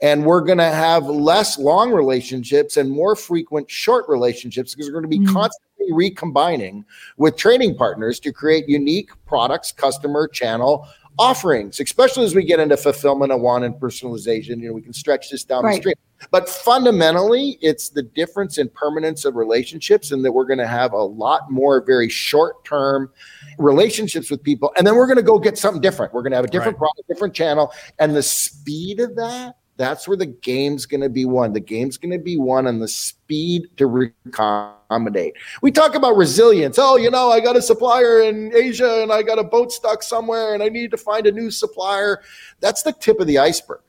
[0.04, 4.94] And we're going to have less long relationships and more frequent short relationships because we're
[4.94, 5.34] going to be mm-hmm.
[5.34, 6.86] constantly recombining
[7.18, 10.88] with trading partners to create unique products, customer, channel,
[11.18, 14.60] offerings, especially as we get into fulfillment of one and personalization.
[14.60, 15.76] You know, we can stretch this down right.
[15.76, 15.98] the street.
[16.32, 20.94] But fundamentally, it's the difference in permanence of relationships, and that we're going to have
[20.94, 23.12] a lot more very short term
[23.58, 24.74] relationships with people.
[24.78, 26.14] And then we're going to go get something different.
[26.14, 26.90] We're going to have a different right.
[26.90, 27.72] product, different channel.
[28.00, 31.54] And the speed of that, that's where the game's going to be won.
[31.54, 35.34] The game's going to be won on the speed to accommodate.
[35.62, 36.78] We talk about resilience.
[36.80, 40.04] Oh, you know, I got a supplier in Asia and I got a boat stuck
[40.04, 42.22] somewhere and I need to find a new supplier.
[42.60, 43.82] That's the tip of the iceberg.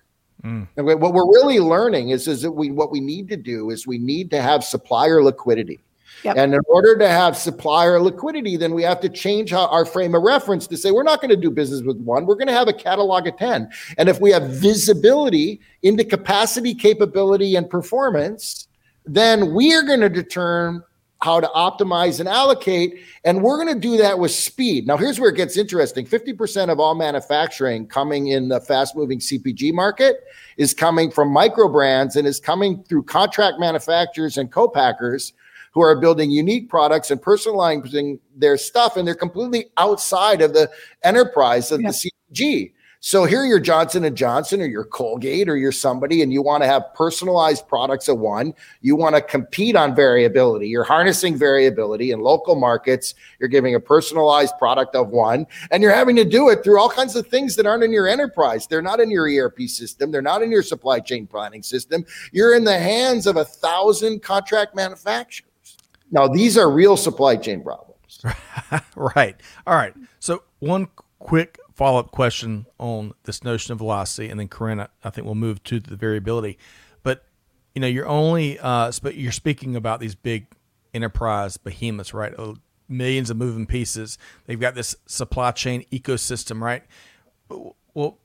[0.42, 0.68] Mm.
[0.76, 3.86] And what we're really learning is, is that we what we need to do is
[3.86, 5.80] we need to have supplier liquidity.
[6.24, 6.36] Yep.
[6.38, 10.22] And in order to have supplier liquidity, then we have to change our frame of
[10.22, 12.24] reference to say we're not going to do business with one.
[12.24, 13.70] We're going to have a catalog of 10.
[13.98, 18.68] And if we have visibility into capacity, capability, and performance,
[19.04, 20.82] then we are going to determine
[21.20, 23.00] how to optimize and allocate.
[23.24, 24.86] And we're going to do that with speed.
[24.86, 29.18] Now, here's where it gets interesting 50% of all manufacturing coming in the fast moving
[29.18, 30.24] CPG market
[30.56, 35.34] is coming from micro brands and is coming through contract manufacturers and co-packers
[35.74, 40.70] who are building unique products and personalizing their stuff, and they're completely outside of the
[41.02, 41.90] enterprise of yeah.
[41.90, 42.72] the CPG.
[43.06, 46.62] So here you're Johnson and Johnson or you're Colgate or you're somebody and you want
[46.62, 48.54] to have personalized products of one.
[48.80, 50.68] You want to compete on variability.
[50.68, 53.14] You're harnessing variability in local markets.
[53.38, 56.88] You're giving a personalized product of one and you're having to do it through all
[56.88, 58.66] kinds of things that aren't in your enterprise.
[58.66, 60.10] They're not in your ERP system.
[60.10, 62.06] They're not in your supply chain planning system.
[62.32, 65.53] You're in the hands of a thousand contract manufacturers.
[66.10, 68.22] Now, these are real supply chain problems.
[68.96, 69.36] right.
[69.66, 69.94] All right.
[70.20, 70.88] So, one
[71.18, 75.34] quick follow up question on this notion of velocity, and then Karin, I think we'll
[75.34, 76.58] move to the variability.
[77.02, 77.24] But
[77.74, 80.46] you know, you're only uh, you're speaking about these big
[80.92, 82.32] enterprise behemoths, right?
[82.38, 82.54] Uh,
[82.88, 84.18] millions of moving pieces.
[84.46, 86.84] They've got this supply chain ecosystem, right?
[87.94, 88.18] Well,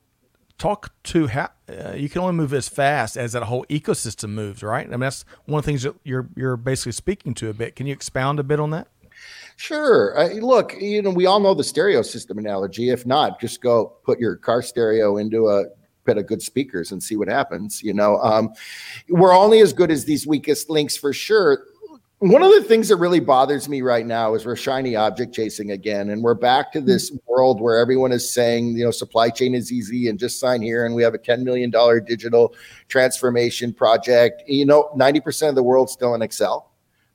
[0.58, 4.62] talk to how uh, you can only move as fast as that whole ecosystem moves,
[4.62, 4.86] right?
[4.86, 7.76] I mean, that's one of the things that you're you're basically speaking to a bit.
[7.76, 8.88] Can you expound a bit on that?
[9.56, 10.18] Sure.
[10.18, 12.88] Uh, look, you know, we all know the stereo system analogy.
[12.88, 15.66] If not, just go put your car stereo into a
[16.04, 17.82] bit of good speakers and see what happens.
[17.82, 18.54] You know, um,
[19.08, 21.64] we're only as good as these weakest links for sure
[22.20, 25.70] one of the things that really bothers me right now is we're shiny object chasing
[25.70, 29.54] again and we're back to this world where everyone is saying you know supply chain
[29.54, 32.54] is easy and just sign here and we have a 10 million dollar digital
[32.88, 34.42] transformation project.
[34.46, 36.70] You know 90% of the world's still in excel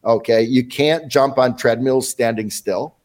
[0.06, 0.42] okay?
[0.42, 2.96] You can't jump on treadmills standing still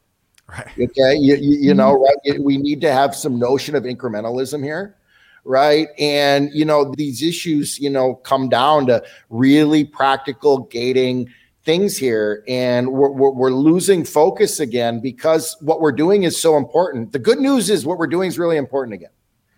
[0.48, 0.68] right.
[0.68, 1.16] okay?
[1.16, 2.32] You, you, you know mm-hmm.
[2.32, 2.40] right?
[2.42, 4.96] We need to have some notion of incrementalism here
[5.44, 5.88] right?
[5.98, 11.30] And you know these issues you know come down to really practical gating
[11.70, 16.56] things here and we're, we're, we're, losing focus again because what we're doing is so
[16.56, 19.10] important the good news is what we're doing is really important again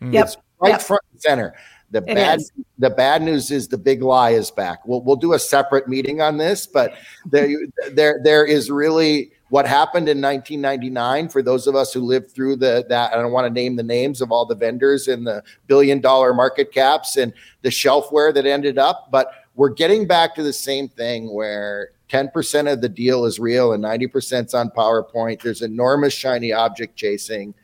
[0.03, 0.13] mm.
[0.13, 0.27] yep.
[0.27, 0.83] it's right yep.
[0.83, 1.55] front and center
[1.91, 2.53] the it bad is.
[2.79, 6.21] the bad news is the big lie is back we'll, we'll do a separate meeting
[6.21, 6.93] on this but
[7.25, 7.49] there
[7.93, 12.57] there there is really what happened in 1999 for those of us who lived through
[12.57, 15.43] the that I don't want to name the names of all the vendors and the
[15.67, 20.43] billion dollar market caps and the shelfware that ended up, but we're getting back to
[20.43, 25.41] the same thing where 10% of the deal is real and 90% is on PowerPoint.
[25.41, 27.55] There's enormous shiny object chasing.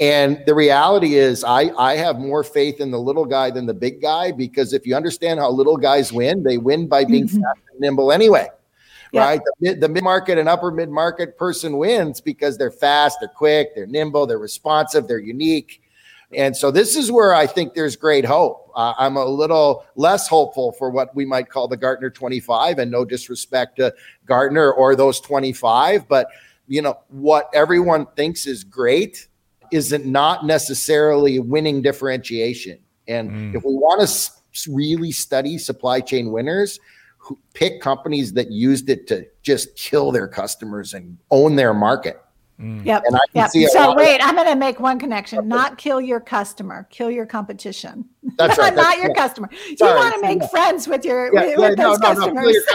[0.00, 3.74] And the reality is, I, I have more faith in the little guy than the
[3.74, 7.42] big guy because if you understand how little guys win, they win by being mm-hmm.
[7.42, 8.48] fast and nimble anyway
[9.14, 9.24] yeah.
[9.24, 9.40] right?
[9.60, 13.74] The, the mid market and upper mid market person wins because they're fast, they're quick,
[13.74, 15.80] they're nimble, they're responsive, they're unique.
[16.36, 18.70] And so this is where I think there's great hope.
[18.74, 22.90] Uh, I'm a little less hopeful for what we might call the Gartner 25, and
[22.90, 23.94] no disrespect to
[24.26, 26.28] Gartner or those 25, but
[26.66, 29.28] you know what everyone thinks is great
[29.70, 32.78] isn't not necessarily winning differentiation.
[33.06, 33.54] And mm.
[33.54, 36.78] if we want to s- really study supply chain winners,
[37.18, 42.20] who pick companies that used it to just kill their customers and own their market.
[42.60, 42.84] Mm.
[42.84, 43.02] Yep.
[43.06, 43.50] And I yep.
[43.50, 45.48] so wait, of- I'm going to make one connection.
[45.48, 48.04] Not kill your customer, kill your competition.
[48.38, 48.74] That's right.
[48.76, 49.48] not your customer.
[49.68, 50.46] You want to make yeah.
[50.48, 52.56] friends with your yeah, with, yeah, with no, those no, customers.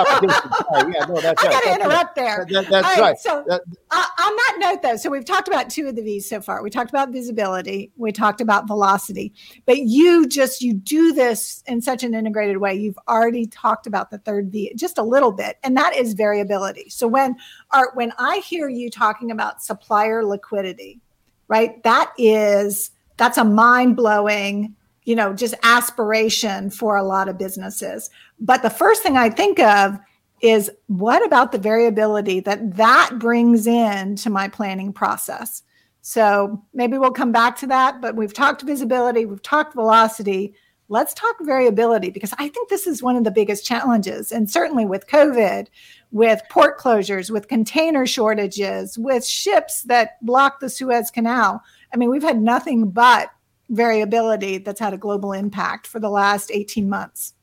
[0.71, 2.45] No, yeah, no, that's I got to interrupt there.
[2.49, 2.99] That, that's right.
[2.99, 3.17] right.
[3.17, 3.61] So that,
[3.91, 6.61] uh, on that note, though, so we've talked about two of the V's so far.
[6.61, 7.91] We talked about visibility.
[7.97, 9.33] We talked about velocity.
[9.65, 12.75] But you just you do this in such an integrated way.
[12.75, 16.89] You've already talked about the third V just a little bit, and that is variability.
[16.89, 17.35] So when
[17.71, 20.99] Art, when I hear you talking about supplier liquidity,
[21.47, 21.81] right?
[21.83, 24.75] That is that's a mind blowing
[25.09, 28.11] you know, just aspiration for a lot of businesses.
[28.39, 29.97] But the first thing I think of
[30.39, 35.63] is what about the variability that that brings in to my planning process?
[36.01, 40.53] So maybe we'll come back to that, but we've talked visibility, we've talked velocity.
[40.89, 44.31] Let's talk variability because I think this is one of the biggest challenges.
[44.31, 45.67] And certainly with COVID,
[46.11, 51.61] with port closures, with container shortages, with ships that block the Suez Canal.
[51.93, 53.29] I mean, we've had nothing but
[53.69, 57.33] variability that's had a global impact for the last 18 months.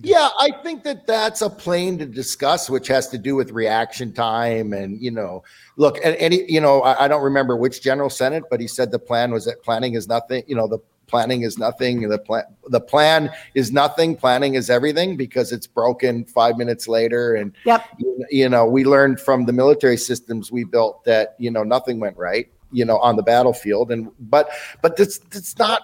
[0.00, 4.12] Yeah, I think that that's a plane to discuss, which has to do with reaction
[4.12, 4.72] time.
[4.72, 5.44] And, you know,
[5.76, 8.90] look, and, any, you know, I, I, don't remember which general senate, but he said
[8.90, 10.78] the plan was that planning is nothing, you know, the
[11.12, 12.08] planning is nothing.
[12.08, 14.16] The plan, the plan is nothing.
[14.16, 17.34] Planning is everything because it's broken five minutes later.
[17.34, 17.84] And, yep.
[17.98, 22.00] you, you know, we learned from the military systems we built that, you know, nothing
[22.00, 24.48] went right you know on the battlefield and but
[24.80, 25.82] but it's it's not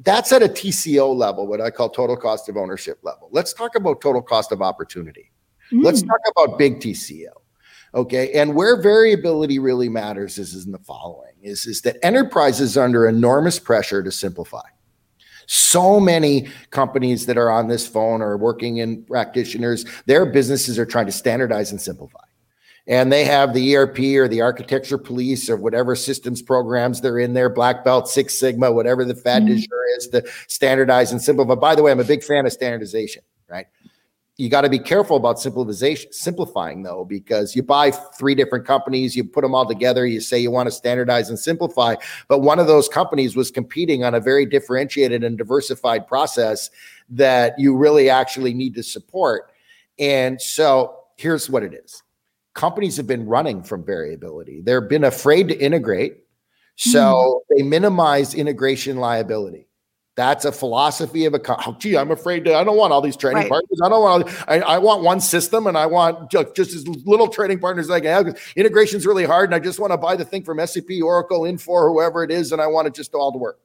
[0.00, 3.28] that's at a TCO level, what I call total cost of ownership level.
[3.32, 5.32] Let's talk about total cost of opportunity.
[5.72, 5.82] Mm.
[5.82, 7.32] Let's talk about big TCO.
[7.94, 8.32] Okay.
[8.32, 12.84] And where variability really matters is, is in the following is, is that enterprises are
[12.84, 14.66] under enormous pressure to simplify.
[15.46, 20.84] So many companies that are on this phone or working in practitioners, their businesses are
[20.84, 22.20] trying to standardize and simplify
[22.88, 27.34] and they have the ERP or the architecture police or whatever systems programs they're in
[27.34, 29.52] there, black belt, Six Sigma, whatever the fad mm-hmm.
[29.98, 31.54] is to standardize and simplify.
[31.54, 33.66] By the way, I'm a big fan of standardization, right?
[34.38, 39.16] You got to be careful about simplification, simplifying though, because you buy three different companies,
[39.16, 41.96] you put them all together, you say you want to standardize and simplify,
[42.28, 46.70] but one of those companies was competing on a very differentiated and diversified process
[47.08, 49.50] that you really actually need to support.
[49.98, 52.02] And so here's what it is
[52.54, 54.60] companies have been running from variability.
[54.60, 56.18] They've been afraid to integrate.
[56.74, 57.56] So mm.
[57.56, 59.67] they minimize integration liability.
[60.18, 63.16] That's a philosophy of a oh, gee, I'm afraid to, I don't want all these
[63.16, 63.48] trading right.
[63.48, 63.80] partners.
[63.80, 67.28] I don't want, I, I, want one system and I want just, just as little
[67.28, 68.52] trading partners as I can have.
[68.56, 69.48] Integration is really hard.
[69.48, 72.50] And I just want to buy the thing from SAP, Oracle, Infor, whoever it is.
[72.50, 73.60] And I want it just all to work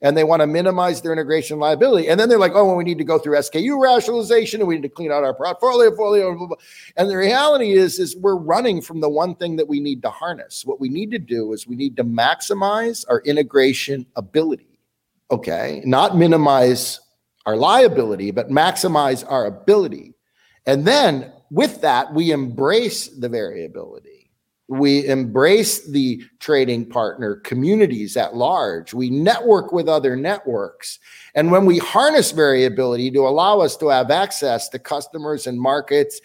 [0.00, 2.06] and they want to minimize their integration liability.
[2.08, 4.76] And then they're like, oh, well, we need to go through SKU rationalization and we
[4.76, 5.90] need to clean out our portfolio.
[5.96, 6.56] Blah, blah, blah.
[6.96, 10.10] And the reality is, is we're running from the one thing that we need to
[10.10, 10.64] harness.
[10.64, 14.71] What we need to do is we need to maximize our integration ability.
[15.32, 15.82] Okay.
[15.84, 17.00] Not minimize
[17.46, 20.14] our liability, but maximize our ability.
[20.66, 24.22] And then with that, we embrace the variability
[24.72, 28.94] we embrace the trading partner communities at large.
[28.94, 30.98] We network with other networks.
[31.34, 36.20] And when we harness variability to allow us to have access to customers and markets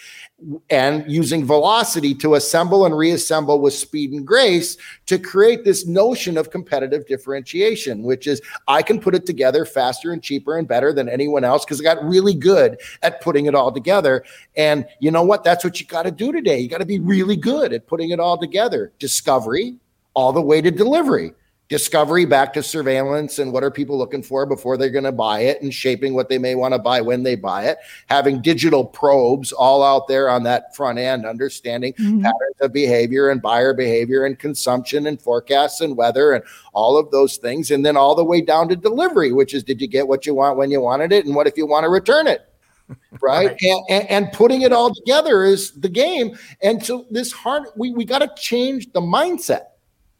[0.69, 4.77] and using velocity to assemble and reassemble with speed and grace
[5.07, 10.11] to create this notion of competitive differentiation, which is I can put it together faster
[10.11, 13.55] and cheaper and better than anyone else because I got really good at putting it
[13.55, 14.23] all together.
[14.55, 15.43] And you know what?
[15.43, 16.59] That's what you got to do today.
[16.59, 18.91] You got to be really good at putting it all together.
[18.99, 19.75] Discovery
[20.13, 21.33] all the way to delivery
[21.69, 25.41] discovery back to surveillance and what are people looking for before they're going to buy
[25.41, 27.77] it and shaping what they may want to buy when they buy it.
[28.07, 32.21] Having digital probes all out there on that front end understanding mm-hmm.
[32.21, 36.43] patterns of behavior and buyer behavior and consumption and forecasts and weather and
[36.73, 37.71] all of those things.
[37.71, 40.33] And then all the way down to delivery which is did you get what you
[40.33, 41.25] want when you wanted it?
[41.25, 42.41] And what if you want to return it?
[43.19, 43.57] Right, right.
[43.63, 46.37] And, and, and putting it all together is the game.
[46.61, 49.66] And so this hard we, we got to change the mindset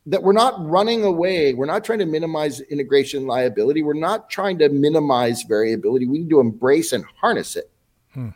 [0.07, 1.53] that we're not running away.
[1.53, 3.83] We're not trying to minimize integration liability.
[3.83, 6.07] We're not trying to minimize variability.
[6.07, 7.69] We need to embrace and harness it.
[8.13, 8.29] Hmm.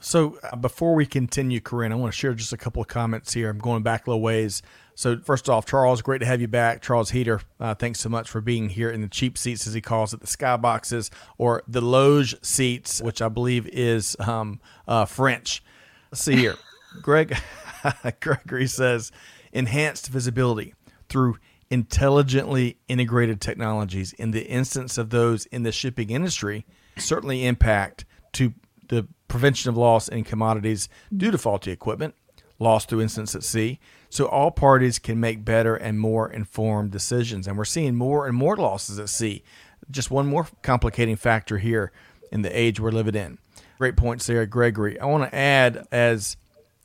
[0.00, 3.34] So uh, before we continue, Karin, I want to share just a couple of comments
[3.34, 3.50] here.
[3.50, 4.62] I'm going back a little ways.
[4.94, 6.80] So first off, Charles, great to have you back.
[6.80, 9.82] Charles Heater, uh, thanks so much for being here in the cheap seats, as he
[9.82, 14.58] calls it, the skyboxes or the loge seats, which I believe is um,
[14.88, 15.62] uh, French.
[16.10, 16.56] Let's see here.
[17.02, 17.36] Greg
[18.20, 19.12] Gregory says
[19.52, 20.74] enhanced visibility
[21.10, 21.36] through
[21.70, 26.64] intelligently integrated technologies in the instance of those in the shipping industry
[26.96, 28.54] certainly impact to
[28.88, 32.14] the prevention of loss in commodities due to faulty equipment,
[32.58, 33.78] loss through incidents at sea.
[34.08, 37.46] So all parties can make better and more informed decisions.
[37.46, 39.44] And we're seeing more and more losses at sea.
[39.90, 41.92] Just one more complicating factor here
[42.32, 43.38] in the age we're living in.
[43.78, 44.98] Great points there, Gregory.
[44.98, 46.36] I want to add as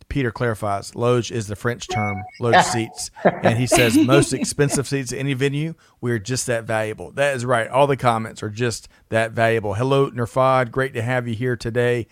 [0.07, 3.11] Peter clarifies, loge is the French term, loge seats.
[3.23, 7.11] And he says, most expensive seats at any venue, we're just that valuable.
[7.11, 7.67] That is right.
[7.67, 9.73] All the comments are just that valuable.
[9.73, 10.71] Hello, Nerfad.
[10.71, 12.07] Great to have you here today.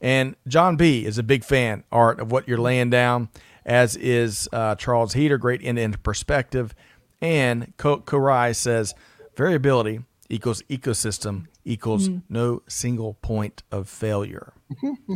[0.00, 3.28] And John B is a big fan, Art, of what you're laying down,
[3.66, 6.74] as is uh, Charles Heater, great end to perspective.
[7.20, 8.94] And Karai says,
[9.36, 12.32] variability equals ecosystem equals mm-hmm.
[12.32, 14.52] no single point of failure.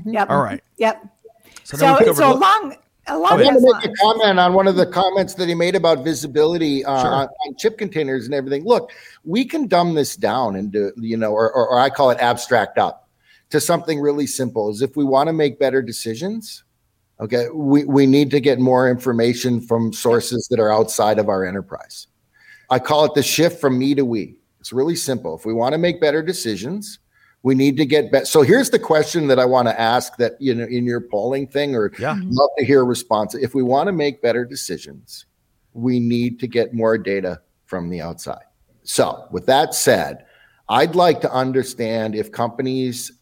[0.04, 0.30] Yep.
[0.30, 0.62] All right.
[0.78, 1.06] Yep.
[1.64, 2.76] So, so, so along
[3.06, 5.74] along I want to make a comment on one of the comments that he made
[5.74, 7.12] about visibility uh, sure.
[7.12, 8.64] on, on, chip containers and everything.
[8.64, 8.92] Look,
[9.24, 12.78] we can dumb this down into you know, or, or, or I call it abstract
[12.78, 13.08] up
[13.50, 14.70] to something really simple.
[14.70, 16.64] Is if we want to make better decisions,
[17.20, 21.44] okay, we we need to get more information from sources that are outside of our
[21.44, 22.06] enterprise.
[22.70, 24.36] I call it the shift from me to we.
[24.60, 25.36] It's really simple.
[25.36, 27.00] If we want to make better decisions,
[27.42, 28.24] we need to get better.
[28.24, 31.46] So here's the question that I want to ask that you know in your polling
[31.46, 32.14] thing, or yeah.
[32.14, 32.30] Mm-hmm.
[32.30, 33.34] love to hear a response.
[33.34, 35.26] If we want to make better decisions,
[35.72, 38.44] we need to get more data from the outside.
[38.84, 40.26] So with that said,
[40.68, 43.12] I'd like to understand if companies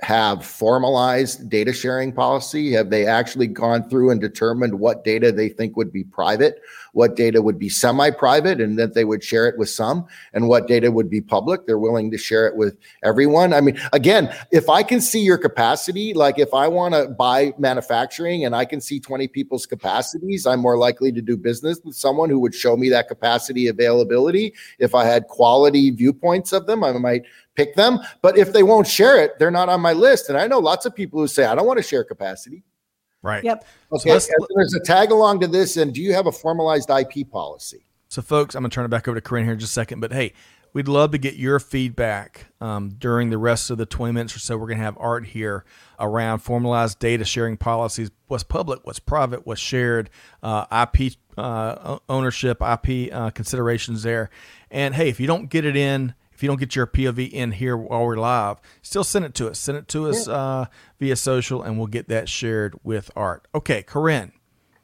[0.00, 2.72] have formalized data sharing policy?
[2.72, 6.60] Have they actually gone through and determined what data they think would be private,
[6.92, 10.48] what data would be semi private, and that they would share it with some, and
[10.48, 11.66] what data would be public?
[11.66, 13.52] They're willing to share it with everyone.
[13.52, 17.52] I mean, again, if I can see your capacity, like if I want to buy
[17.58, 21.96] manufacturing and I can see 20 people's capacities, I'm more likely to do business with
[21.96, 24.54] someone who would show me that capacity availability.
[24.78, 27.24] If I had quality viewpoints of them, I might
[27.58, 27.98] pick them.
[28.22, 30.28] But if they won't share it, they're not on my list.
[30.28, 32.62] And I know lots of people who say, I don't want to share capacity.
[33.20, 33.42] Right.
[33.42, 33.66] Yep.
[33.92, 34.18] Okay.
[34.20, 35.76] So there's a tag along to this.
[35.76, 37.84] And do you have a formalized IP policy?
[38.08, 39.74] So, folks, I'm going to turn it back over to Karin here in just a
[39.74, 40.00] second.
[40.00, 40.32] But hey,
[40.72, 44.38] we'd love to get your feedback um, during the rest of the 20 minutes or
[44.38, 44.56] so.
[44.56, 45.64] We're going to have Art here
[45.98, 50.10] around formalized data sharing policies what's public, what's private, what's shared,
[50.42, 54.30] uh, IP uh, ownership, IP uh, considerations there.
[54.70, 57.50] And hey, if you don't get it in, if you don't get your POV in
[57.50, 59.58] here while we're live, still send it to us.
[59.58, 60.66] Send it to us uh,
[61.00, 63.48] via social, and we'll get that shared with Art.
[63.56, 64.30] Okay, Karin.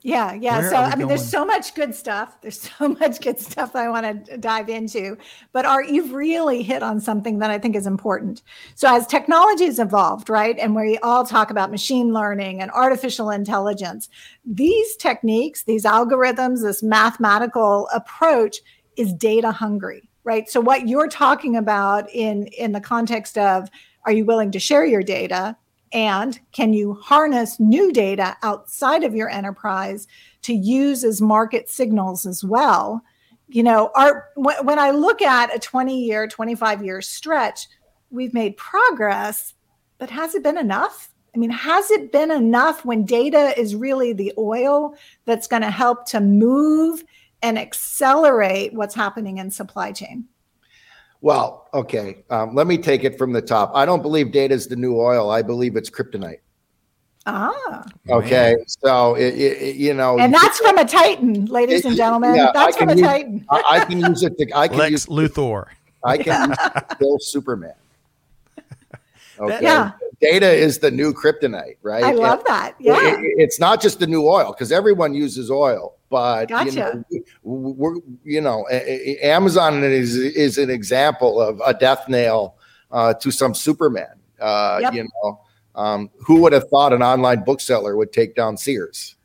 [0.03, 0.69] Yeah, yeah.
[0.69, 1.09] so I mean, going?
[1.11, 2.41] there's so much good stuff.
[2.41, 5.17] There's so much good stuff I want to dive into.
[5.53, 8.43] But Art, you've really hit on something that I think is important.
[8.75, 13.31] So as technology has evolved, right, and we all talk about machine learning and artificial
[13.31, 14.09] intelligence,
[14.45, 18.59] these techniques, these algorithms, this mathematical approach
[18.97, 20.49] is data hungry right?
[20.49, 23.71] So what you're talking about in in the context of
[24.05, 25.57] are you willing to share your data?
[25.93, 30.09] And can you harness new data outside of your enterprise
[30.43, 33.03] to use as market signals as well?
[33.49, 37.69] You know our when i look at a 20 year 25 year stretch
[38.11, 39.55] we've made progress
[39.99, 41.11] but has it been enough?
[41.35, 44.95] I mean, has it been enough when data is really the oil
[45.25, 47.05] that's going to help to move
[47.45, 50.25] and accelerate what's happening in supply chain?
[51.21, 52.25] Well, okay.
[52.31, 53.73] Um, let me take it from the top.
[53.75, 55.31] I don't believe data is the new oil.
[55.31, 56.41] I believe it's kryptonite.
[57.27, 57.85] Ah.
[58.09, 58.55] Okay.
[58.57, 58.67] Man.
[58.67, 62.35] So it, it, you know, and that's from a Titan, ladies it, and gentlemen.
[62.35, 63.47] Yeah, that's from a use, Titan.
[63.51, 64.37] I, I, can use it.
[64.39, 65.67] To, I can Lex use Luthor.
[66.03, 67.75] I can use it to kill Superman.
[69.39, 69.59] Okay.
[69.63, 69.93] Yeah.
[70.25, 72.05] Data is the new kryptonite, right?
[72.05, 72.75] I love and that.
[72.79, 72.97] Yeah.
[73.19, 77.05] it's not just the new oil because everyone uses oil, but gotcha.
[77.11, 82.57] you know, we're you know, Amazon is is an example of a death nail
[82.91, 84.21] uh, to some Superman.
[84.41, 84.95] Uh, yep.
[84.95, 85.41] You know,
[85.75, 89.17] um, who would have thought an online bookseller would take down Sears?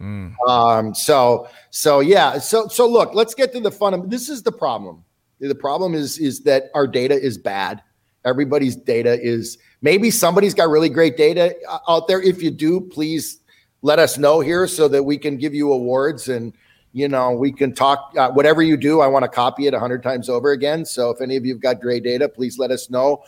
[0.00, 0.34] Mm.
[0.48, 2.38] Um, so so yeah.
[2.38, 4.08] So so look, let's get to the fun.
[4.08, 5.04] This is the problem.
[5.40, 7.82] The problem is is that our data is bad
[8.24, 12.20] Everybody's data is maybe somebody's got really great data uh, out there.
[12.20, 13.40] If you do, please
[13.82, 16.52] let us know here so that we can give you awards and
[16.92, 20.02] you know we can talk uh, whatever you do i want to copy it 100
[20.02, 23.22] times over again so if any of you've got great data please let us know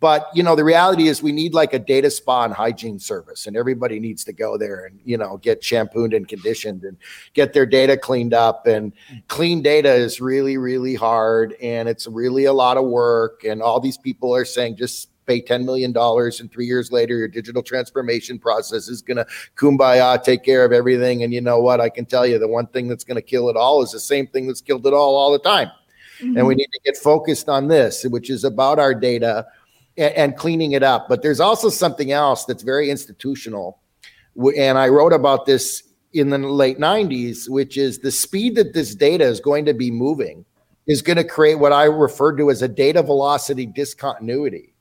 [0.00, 3.46] but you know, the reality is we need like a data spa and hygiene service,
[3.46, 6.96] and everybody needs to go there and you know get shampooed and conditioned and
[7.34, 8.66] get their data cleaned up.
[8.66, 8.92] And
[9.26, 13.44] clean data is really, really hard, and it's really a lot of work.
[13.44, 17.28] And all these people are saying just pay $10 million and three years later your
[17.28, 21.80] digital transformation process is going to kumbaya take care of everything and you know what
[21.80, 24.00] i can tell you the one thing that's going to kill it all is the
[24.00, 25.70] same thing that's killed it all all the time
[26.20, 26.36] mm-hmm.
[26.36, 29.46] and we need to get focused on this which is about our data
[29.98, 31.08] and, and cleaning it up.
[31.08, 33.80] But there's also something else that's very institutional.
[34.56, 35.82] And I wrote about this
[36.14, 39.90] in the late 90s, which is the speed that this data is going to be
[39.90, 40.44] moving
[40.86, 44.72] is going to create what I refer to as a data velocity discontinuity,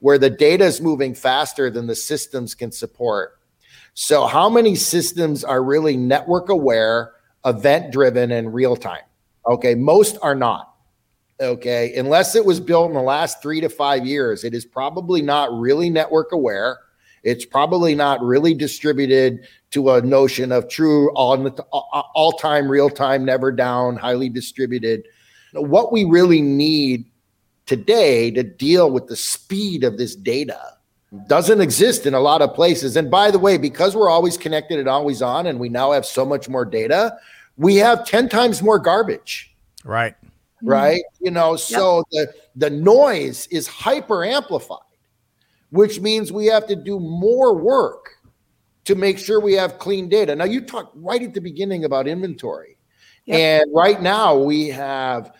[0.00, 3.38] where the data is moving faster than the systems can support.
[3.94, 7.12] So, how many systems are really network aware,
[7.44, 9.04] event driven, and real time?
[9.46, 10.70] Okay, most are not
[11.40, 15.22] okay, unless it was built in the last three to five years, it is probably
[15.22, 16.78] not really network aware.
[17.22, 21.46] It's probably not really distributed to a notion of true all,
[22.14, 25.06] all time, real time, never down, highly distributed.
[25.52, 27.04] What we really need
[27.70, 30.60] today to deal with the speed of this data
[31.28, 32.96] doesn't exist in a lot of places.
[32.96, 36.04] And by the way, because we're always connected and always on, and we now have
[36.04, 37.16] so much more data,
[37.56, 39.54] we have 10 times more garbage.
[39.84, 40.16] Right.
[40.64, 41.00] Right?
[41.20, 42.34] You know, so yep.
[42.56, 44.78] the the noise is hyper amplified,
[45.70, 48.16] which means we have to do more work
[48.86, 50.34] to make sure we have clean data.
[50.34, 52.78] Now, you talked right at the beginning about inventory,
[53.26, 53.38] yep.
[53.38, 55.32] and right now we have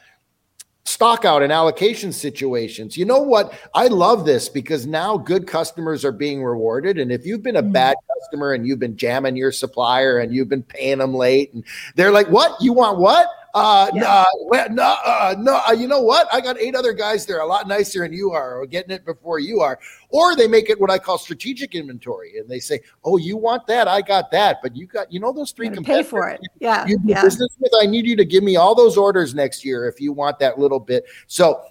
[0.90, 2.96] stock out and allocation situations.
[2.96, 3.52] You know what?
[3.74, 6.98] I love this because now good customers are being rewarded.
[6.98, 7.72] And if you've been a mm-hmm.
[7.72, 11.64] bad customer and you've been jamming your supplier and you've been paying them late, and
[11.94, 12.60] they're like, "What?
[12.60, 14.04] You want what?" Uh, yeah.
[14.04, 16.28] uh, well, no, uh, no, uh, you know what?
[16.32, 19.04] I got eight other guys there, a lot nicer than you are, or getting it
[19.04, 19.78] before you are.
[20.10, 23.66] Or they make it what I call strategic inventory, and they say, "Oh, you want
[23.66, 23.88] that?
[23.88, 26.06] I got that, but you got, you know, those three competitors.
[26.06, 26.86] Pay for it, yeah.
[26.86, 27.22] You yeah.
[27.22, 27.72] business with.
[27.80, 30.58] I need you to give me all those orders next year if you want that
[30.58, 31.04] little bit.
[31.26, 31.62] So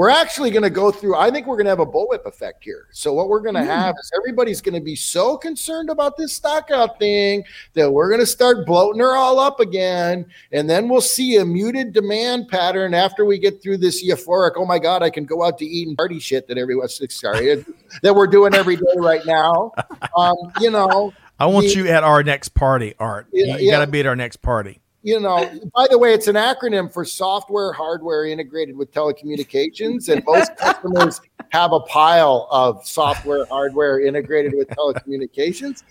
[0.00, 2.64] we're actually going to go through i think we're going to have a bullwhip effect
[2.64, 3.66] here so what we're going to mm.
[3.66, 7.44] have is everybody's going to be so concerned about this stockout thing
[7.74, 11.44] that we're going to start bloating her all up again and then we'll see a
[11.44, 15.44] muted demand pattern after we get through this euphoric oh my god i can go
[15.44, 17.62] out to eat and party shit that everyone's sorry
[18.02, 19.70] that we're doing every day right now
[20.16, 23.72] um, you know i want the, you at our next party art you, you yeah.
[23.72, 26.92] got to be at our next party you know, by the way, it's an acronym
[26.92, 30.08] for software, hardware integrated with telecommunications.
[30.08, 31.20] And most customers
[31.50, 35.82] have a pile of software, hardware integrated with telecommunications.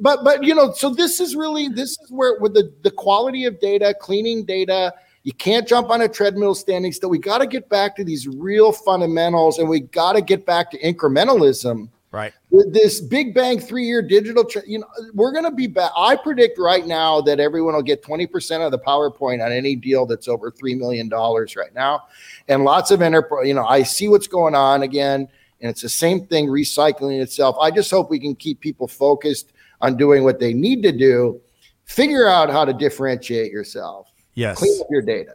[0.00, 3.44] But but you know, so this is really this is where with the, the quality
[3.44, 7.10] of data, cleaning data, you can't jump on a treadmill standing still.
[7.10, 10.70] We got to get back to these real fundamentals and we got to get back
[10.70, 12.32] to incrementalism Right.
[12.50, 15.92] With this big bang three year digital, tra- you know, we're going to be back.
[15.96, 20.06] I predict right now that everyone will get 20% of the PowerPoint on any deal
[20.06, 22.02] that's over $3 million right now.
[22.48, 25.28] And lots of enterprise, you know, I see what's going on again.
[25.60, 27.56] And it's the same thing recycling itself.
[27.60, 31.40] I just hope we can keep people focused on doing what they need to do.
[31.84, 34.08] Figure out how to differentiate yourself.
[34.34, 34.58] Yes.
[34.58, 35.34] Clean up your data.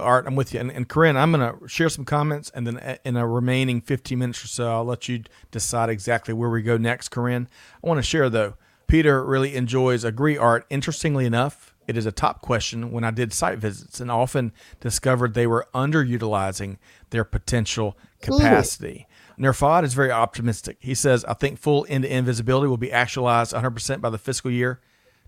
[0.00, 0.60] Art, I'm with you.
[0.60, 3.80] And, and Karin, I'm going to share some comments, and then uh, in a remaining
[3.80, 7.48] 15 minutes or so, I'll let you decide exactly where we go next, Karin.
[7.82, 8.54] I want to share, though,
[8.86, 10.66] Peter really enjoys agree art.
[10.68, 15.34] Interestingly enough, it is a top question when I did site visits and often discovered
[15.34, 16.78] they were underutilizing
[17.10, 19.06] their potential capacity.
[19.38, 20.76] Nerfad is very optimistic.
[20.80, 24.18] He says, I think full end to end visibility will be actualized 100% by the
[24.18, 24.80] fiscal year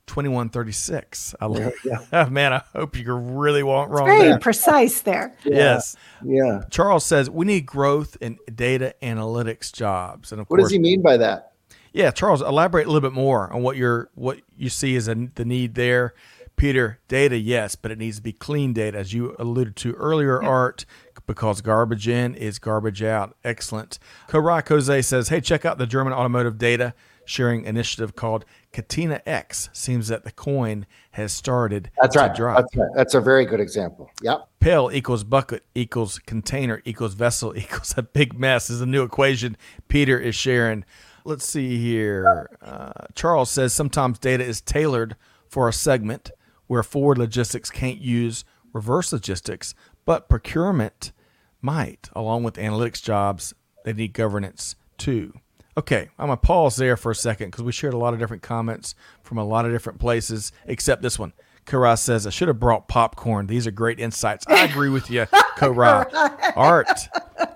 [0.06, 1.34] 2136.
[1.40, 2.28] I love yeah.
[2.30, 3.90] Man, I hope you're really wrong.
[3.90, 4.38] It's very there.
[4.38, 5.36] precise there.
[5.44, 5.56] Yeah.
[5.56, 5.96] Yes.
[6.24, 6.62] Yeah.
[6.70, 10.32] Charles says we need growth in data analytics jobs.
[10.32, 11.52] And of what course, does he mean by that?
[11.92, 15.14] Yeah, Charles, elaborate a little bit more on what you're what you see as a,
[15.34, 16.14] the need there.
[16.56, 20.40] Peter, data, yes, but it needs to be clean data, as you alluded to earlier,
[20.40, 20.48] yeah.
[20.48, 20.84] Art,
[21.26, 23.36] because garbage in is garbage out.
[23.42, 23.98] Excellent.
[24.28, 26.94] Karak Jose says, hey, check out the German automotive data
[27.32, 29.70] sharing initiative called Catena X.
[29.72, 32.34] Seems that the coin has started That's right.
[32.34, 32.90] That's right.
[32.94, 34.10] That's a very good example.
[34.22, 34.48] Yep.
[34.60, 39.56] Pail equals bucket equals container equals vessel equals a big mess is a new equation
[39.88, 40.84] Peter is sharing.
[41.24, 42.50] Let's see here.
[42.60, 45.16] Uh, Charles says sometimes data is tailored
[45.48, 46.30] for a segment
[46.66, 49.74] where forward logistics can't use reverse logistics,
[50.04, 51.12] but procurement
[51.60, 53.54] might, along with analytics jobs.
[53.84, 55.34] They need governance too.
[55.76, 58.20] Okay, I'm going to pause there for a second because we shared a lot of
[58.20, 61.32] different comments from a lot of different places, except this one.
[61.64, 63.46] Kara says, I should have brought popcorn.
[63.46, 64.46] These are great insights.
[64.48, 66.52] I agree with you, Kara.
[66.56, 67.08] Art.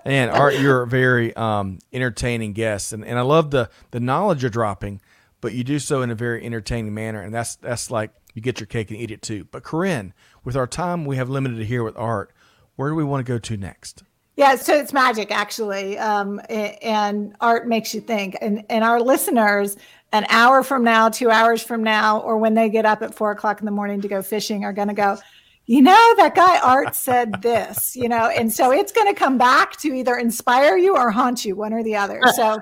[0.05, 2.93] And Art, you're a very um, entertaining guest.
[2.93, 5.01] And, and I love the, the knowledge you're dropping,
[5.41, 7.21] but you do so in a very entertaining manner.
[7.21, 9.45] And that's that's like you get your cake and eat it too.
[9.51, 10.13] But Karin,
[10.43, 12.31] with our time we have limited here with art,
[12.77, 14.03] where do we want to go to next?
[14.37, 18.37] Yeah, so it's magic actually, um, and art makes you think.
[18.39, 19.77] And and our listeners,
[20.13, 23.31] an hour from now, two hours from now, or when they get up at four
[23.31, 25.17] o'clock in the morning to go fishing, are going to go.
[25.65, 29.39] You know that guy Art said this, you know, and so it's going to come
[29.39, 32.21] back to either inspire you or haunt you, one or the other.
[32.35, 32.59] So,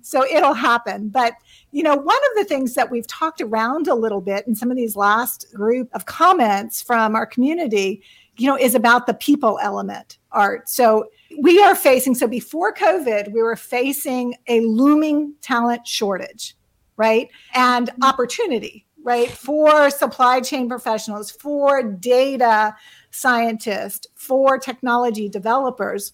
[0.00, 1.08] so it'll happen.
[1.08, 1.34] But
[1.72, 4.70] you know, one of the things that we've talked around a little bit in some
[4.70, 8.00] of these last group of comments from our community,
[8.36, 10.68] you know, is about the people element art.
[10.68, 11.06] So
[11.42, 16.54] we are facing, so before COVID, we were facing a looming talent shortage,
[16.96, 17.28] right?
[17.54, 18.04] And mm-hmm.
[18.04, 19.30] opportunity, right?
[19.30, 22.76] For supply chain professionals, for data
[23.10, 26.12] scientists, for technology developers.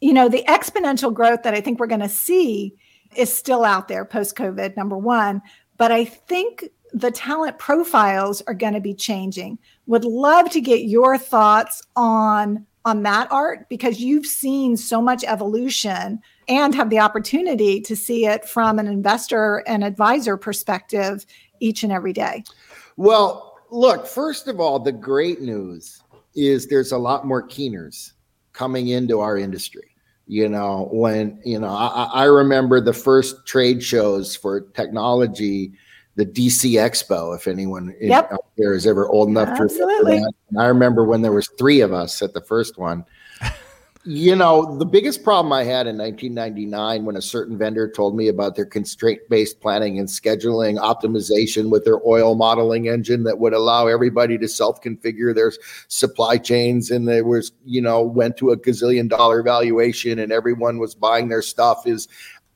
[0.00, 2.74] You know, the exponential growth that I think we're going to see
[3.16, 5.42] is still out there post COVID, number one.
[5.76, 9.58] But I think the talent profiles are going to be changing.
[9.86, 15.22] Would love to get your thoughts on on that art because you've seen so much
[15.24, 21.26] evolution and have the opportunity to see it from an investor and advisor perspective
[21.60, 22.42] each and every day.
[22.96, 26.02] Well, look, first of all, the great news
[26.34, 28.14] is there's a lot more keeners
[28.52, 29.90] coming into our industry
[30.30, 35.72] you know when you know I, I, remember the first trade shows for technology
[36.16, 38.30] the dc expo if anyone yep.
[38.32, 40.18] out there is ever old enough Absolutely.
[40.18, 43.04] to i remember when there was three of us at the first one
[44.04, 48.28] you know, the biggest problem I had in 1999 when a certain vendor told me
[48.28, 53.52] about their constraint based planning and scheduling optimization with their oil modeling engine that would
[53.52, 55.52] allow everybody to self configure their
[55.88, 56.90] supply chains.
[56.90, 61.28] And there was, you know, went to a gazillion dollar valuation and everyone was buying
[61.28, 62.08] their stuff is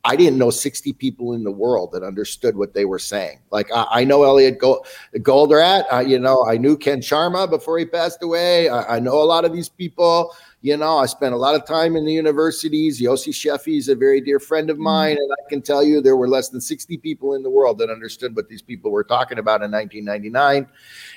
[0.05, 3.41] I didn't know 60 people in the world that understood what they were saying.
[3.51, 4.87] Like I, I know Elliot Gold,
[5.17, 8.69] Goldratt, uh, you know, I knew Ken Sharma before he passed away.
[8.69, 10.35] I, I know a lot of these people.
[10.61, 12.99] You know, I spent a lot of time in the universities.
[12.99, 14.85] Yossi Sheffi is a very dear friend of mm-hmm.
[14.85, 17.77] mine, and I can tell you there were less than 60 people in the world
[17.79, 20.67] that understood what these people were talking about in 1999,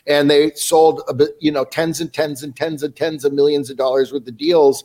[0.06, 3.70] and they sold a you know, tens and tens and tens and tens of millions
[3.70, 4.84] of dollars worth of deals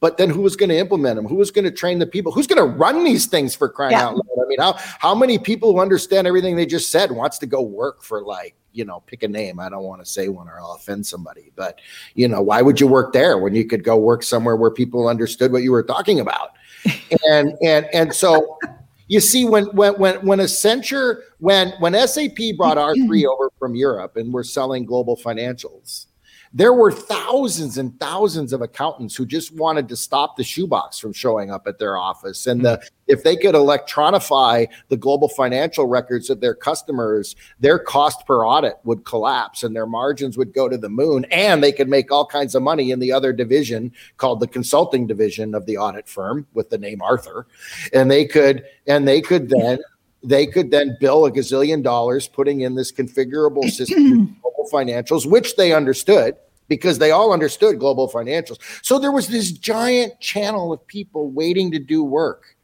[0.00, 1.26] but then who was going to implement them?
[1.26, 2.32] Who was going to train the people?
[2.32, 4.06] Who's going to run these things for crying yeah.
[4.06, 4.44] out loud?
[4.44, 7.60] I mean, how how many people who understand everything they just said wants to go
[7.60, 9.60] work for like you know pick a name?
[9.60, 11.80] I don't want to say one or I'll offend somebody, but
[12.14, 15.06] you know why would you work there when you could go work somewhere where people
[15.06, 16.52] understood what you were talking about?
[17.30, 18.58] and and and so.
[19.06, 24.16] You see, when when when when Accenture, when when SAP brought R3 over from Europe
[24.16, 26.06] and we're selling global financials,
[26.52, 31.12] there were thousands and thousands of accountants who just wanted to stop the shoebox from
[31.12, 32.46] showing up at their office.
[32.48, 38.26] And the, if they could electronify the global financial records of their customers, their cost
[38.26, 41.24] per audit would collapse and their margins would go to the moon.
[41.30, 45.06] And they could make all kinds of money in the other division called the consulting
[45.06, 47.46] division of the audit firm with the name Arthur.
[47.92, 49.78] And they could, and they could then
[50.22, 55.56] they could then bill a gazillion dollars putting in this configurable system global financials, which
[55.56, 56.36] they understood
[56.68, 58.58] because they all understood global financials.
[58.82, 62.56] So there was this giant channel of people waiting to do work.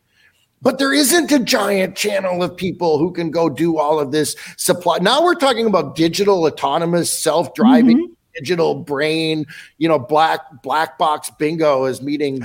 [0.62, 4.36] But there isn't a giant channel of people who can go do all of this
[4.56, 4.98] supply.
[4.98, 8.12] Now we're talking about digital, autonomous, self-driving, mm-hmm.
[8.34, 9.44] digital brain.
[9.78, 12.42] You know, black black box bingo is meeting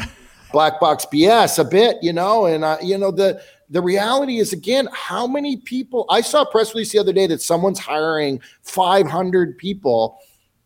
[0.51, 3.41] black box BS a bit, you know, and uh, you know the
[3.71, 7.25] the reality is again how many people I saw a press release the other day
[7.27, 10.19] that someone's hiring 500 people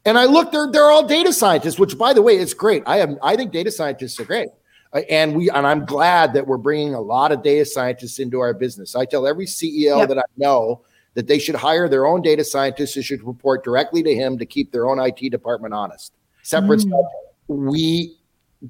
[0.04, 2.84] and I look they're they're all data scientists which by the way is great.
[2.86, 4.50] I am i think data scientists are great.
[4.92, 8.40] Uh, and we and I'm glad that we're bringing a lot of data scientists into
[8.40, 8.96] our business.
[8.96, 10.10] I tell every CEO yep.
[10.10, 10.82] that I know
[11.14, 14.46] that they should hire their own data scientists who should report directly to him to
[14.46, 16.14] keep their own IT department honest.
[16.44, 17.04] Separate mm.
[17.48, 18.18] we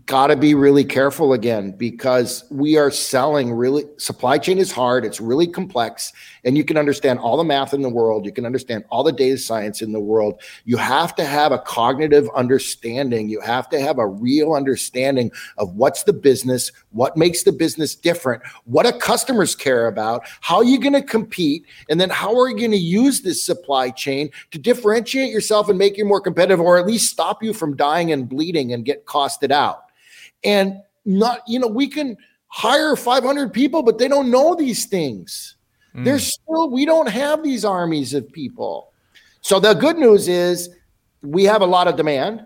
[0.05, 5.05] got to be really careful again because we are selling really supply chain is hard
[5.05, 6.11] it's really complex
[6.43, 9.11] and you can understand all the math in the world you can understand all the
[9.11, 10.41] data science in the world.
[10.65, 15.75] You have to have a cognitive understanding you have to have a real understanding of
[15.75, 20.63] what's the business what makes the business different what do customers care about how are
[20.63, 24.29] you going to compete and then how are you going to use this supply chain
[24.51, 28.11] to differentiate yourself and make you more competitive or at least stop you from dying
[28.11, 29.84] and bleeding and get costed out
[30.45, 32.15] and not you know we can
[32.47, 35.55] hire 500 people but they don't know these things.
[35.93, 36.05] Mm.
[36.05, 38.91] there's still we don't have these armies of people.
[39.41, 40.69] So the good news is
[41.21, 42.45] we have a lot of demand.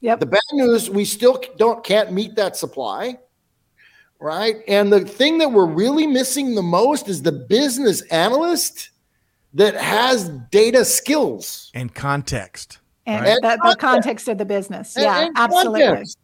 [0.00, 0.20] Yep.
[0.20, 3.18] The bad news we still don't can't meet that supply
[4.20, 4.56] right?
[4.66, 8.90] And the thing that we're really missing the most is the business analyst
[9.54, 11.70] that has data skills.
[11.74, 13.38] And context and, right?
[13.40, 14.28] the, the, context.
[14.28, 14.94] of the business.
[14.98, 15.80] Yeah and, and absolutely.
[15.82, 16.18] context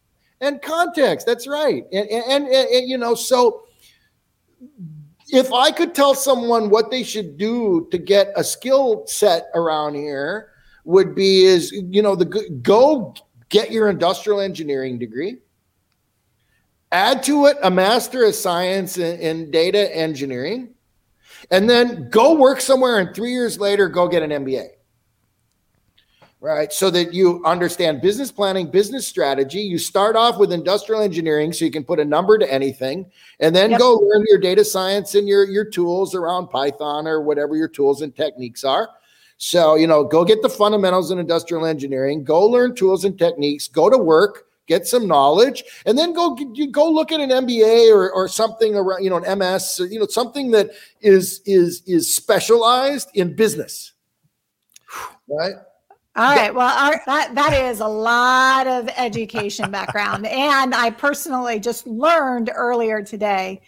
[0.44, 1.26] and context.
[1.26, 1.84] That's right.
[1.92, 3.64] And, and, and, and, you know, so
[5.28, 9.94] if I could tell someone what they should do to get a skill set around
[9.94, 10.50] here,
[10.84, 12.26] would be is you know the
[12.62, 13.14] go
[13.48, 15.38] get your industrial engineering degree
[16.92, 20.68] add to it a master of science in, in, data engineering
[21.50, 24.68] and then go work somewhere and three years later go get an mba
[26.44, 26.74] right?
[26.74, 29.60] So that you understand business planning, business strategy.
[29.60, 33.56] You start off with industrial engineering so you can put a number to anything and
[33.56, 33.80] then yep.
[33.80, 38.02] go learn your data science and your, your tools around Python or whatever your tools
[38.02, 38.90] and techniques are.
[39.38, 43.66] So, you know, go get the fundamentals in industrial engineering, go learn tools and techniques,
[43.66, 47.90] go to work, get some knowledge, and then go you go look at an MBA
[47.90, 51.82] or, or something around, you know, an MS, or, you know, something that is is
[51.86, 53.94] is specialized in business.
[55.26, 55.54] Right?
[56.16, 56.54] All right.
[56.54, 62.50] Well, our, that that is a lot of education background, and I personally just learned
[62.54, 63.60] earlier today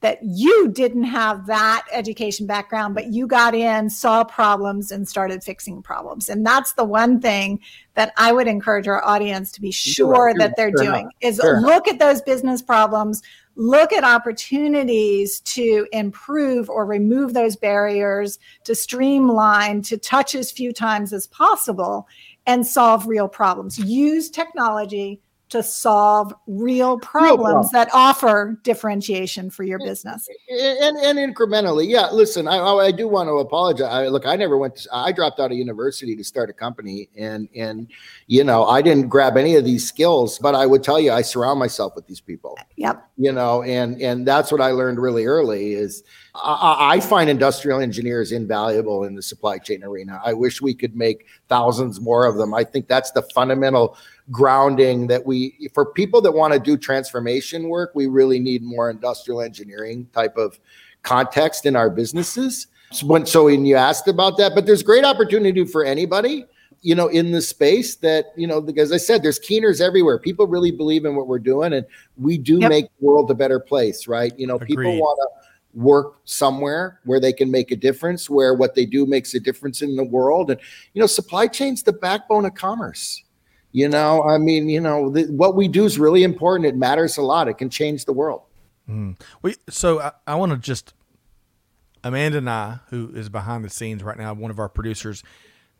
[0.00, 5.42] that you didn't have that education background, but you got in, saw problems, and started
[5.42, 6.28] fixing problems.
[6.28, 7.60] And that's the one thing
[7.94, 11.98] that I would encourage our audience to be sure that they're doing is look at
[11.98, 13.22] those business problems,
[13.56, 20.72] look at opportunities to improve or remove those barriers, to streamline, to touch as few
[20.72, 22.06] times as possible
[22.46, 23.78] and solve real problems.
[23.78, 30.28] Use technology to solve real problems that offer differentiation for your mm, business.
[30.48, 34.26] and, and, and incrementally yeah listen I, oh, I do want to apologize I, look
[34.26, 37.88] i never went to, i dropped out of university to start a company and and
[38.26, 41.22] you know i didn't grab any of these skills but i would tell you i
[41.22, 42.56] surround myself with these people.
[42.58, 43.08] Uh, yep.
[43.16, 46.02] You know and and that's what i learned really early is
[46.42, 50.20] I, I find industrial engineers invaluable in the supply chain arena.
[50.24, 52.54] I wish we could make thousands more of them.
[52.54, 53.96] I think that's the fundamental
[54.30, 58.90] grounding that we for people that want to do transformation work we really need more
[58.90, 60.58] industrial engineering type of
[61.02, 65.04] context in our businesses so when so when you asked about that but there's great
[65.04, 66.44] opportunity for anybody
[66.82, 70.46] you know in the space that you know as i said there's keeners everywhere people
[70.46, 72.68] really believe in what we're doing and we do yep.
[72.68, 74.68] make the world a better place right you know Agreed.
[74.68, 75.46] people want to
[75.78, 79.82] work somewhere where they can make a difference where what they do makes a difference
[79.82, 80.58] in the world and
[80.94, 83.22] you know supply chain's the backbone of commerce
[83.76, 86.64] you know, I mean, you know, the, what we do is really important.
[86.64, 87.46] It matters a lot.
[87.46, 88.40] It can change the world.
[88.88, 89.20] Mm.
[89.42, 90.94] We so I, I want to just
[92.02, 95.22] Amanda and I, who is behind the scenes right now, one of our producers.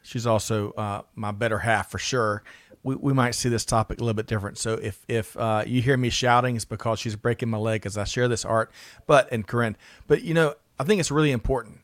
[0.02, 2.42] She's also uh, my better half for sure.
[2.82, 4.58] We, we might see this topic a little bit different.
[4.58, 7.96] So if if uh, you hear me shouting, it's because she's breaking my leg as
[7.96, 8.70] I share this art.
[9.06, 9.74] But and Karin,
[10.06, 11.80] but you know, I think it's really important.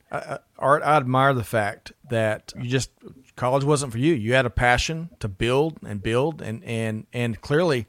[0.58, 2.90] Art, I admire the fact that you just
[3.36, 4.14] college wasn't for you.
[4.14, 7.86] You had a passion to build and build, and and and clearly,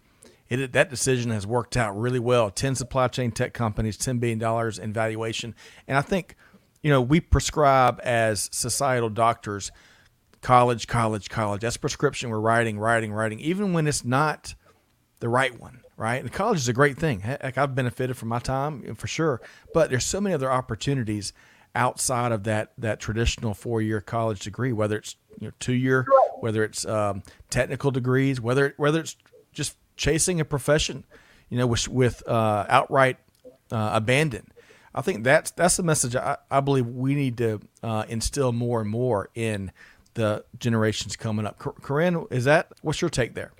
[0.50, 2.50] it that decision has worked out really well.
[2.50, 5.56] Ten supply chain tech companies, ten billion dollars in valuation,
[5.88, 6.36] and I think,
[6.82, 9.72] you know, we prescribe as societal doctors,
[10.41, 11.62] college, college, college.
[11.62, 14.56] That's prescription we're writing, writing, writing, even when it's not
[15.20, 15.80] the right one.
[15.96, 17.20] Right, and college is a great thing.
[17.20, 19.41] Heck, I've benefited from my time for sure,
[19.76, 21.34] but there's so many other opportunities
[21.76, 26.05] outside of that that traditional four year college degree, whether it's you know, two year,
[26.39, 29.15] whether it's um, technical degrees, whether whether it's
[29.51, 31.03] just chasing a profession.
[31.49, 33.17] you know, with, with uh, outright
[33.71, 34.47] uh, abandon.
[34.95, 38.81] I think that's that's the message I, I believe we need to uh, instill more
[38.81, 39.71] and more in
[40.15, 41.61] the generations coming up.
[41.84, 43.51] Karin, is that what's your take there?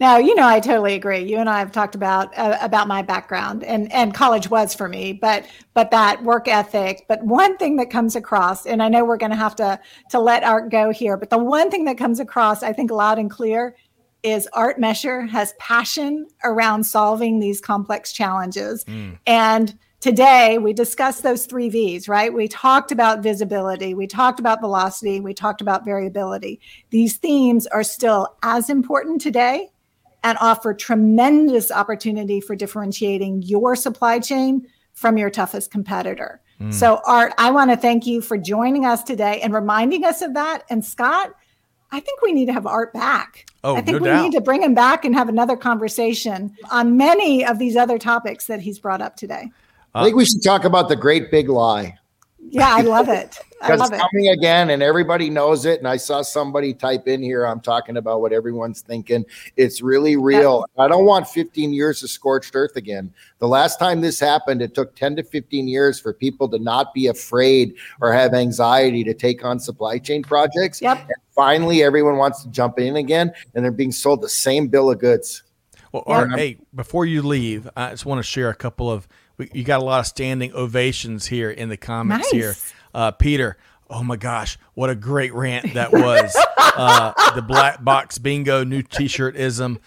[0.00, 1.20] Now, you know, I totally agree.
[1.20, 4.88] You and I have talked about uh, about my background, and and college was for
[4.88, 7.04] me, but but that work ethic.
[7.08, 9.78] But one thing that comes across, and I know we're going to have to
[10.10, 13.18] to let Art go here, but the one thing that comes across, I think, loud
[13.18, 13.76] and clear,
[14.24, 19.16] is Art Mesher has passion around solving these complex challenges, mm.
[19.26, 22.34] and today we discussed those three V's, right?
[22.34, 26.60] We talked about visibility, we talked about velocity, we talked about variability.
[26.90, 29.70] These themes are still as important today
[30.24, 36.40] and offer tremendous opportunity for differentiating your supply chain from your toughest competitor.
[36.60, 36.72] Mm.
[36.72, 40.34] So, Art, I want to thank you for joining us today and reminding us of
[40.34, 40.64] that.
[40.70, 41.34] And Scott,
[41.92, 43.46] I think we need to have Art back.
[43.62, 44.22] Oh, I think no we doubt.
[44.22, 48.46] need to bring him back and have another conversation on many of these other topics
[48.46, 49.50] that he's brought up today.
[49.94, 51.98] I think we should talk about the great big lie.
[52.50, 53.38] Yeah, I love it.
[53.62, 53.92] I love it.
[53.92, 55.78] because coming again and everybody knows it.
[55.78, 59.24] And I saw somebody type in here, I'm talking about what everyone's thinking.
[59.56, 60.64] It's really real.
[60.78, 63.12] I don't want 15 years of scorched earth again.
[63.38, 66.92] The last time this happened, it took 10 to 15 years for people to not
[66.94, 70.82] be afraid or have anxiety to take on supply chain projects.
[70.82, 70.98] Yep.
[70.98, 74.90] And finally, everyone wants to jump in again and they're being sold the same bill
[74.90, 75.42] of goods.
[75.92, 79.06] Well, Art, hey, before you leave, I just want to share a couple of
[79.36, 82.40] we, you got a lot of standing ovations here in the comments nice.
[82.40, 82.54] here.
[82.92, 83.56] Uh, Peter,
[83.90, 86.36] oh my gosh, what a great rant that was.
[86.76, 89.78] uh, the black box bingo, new t shirt ism.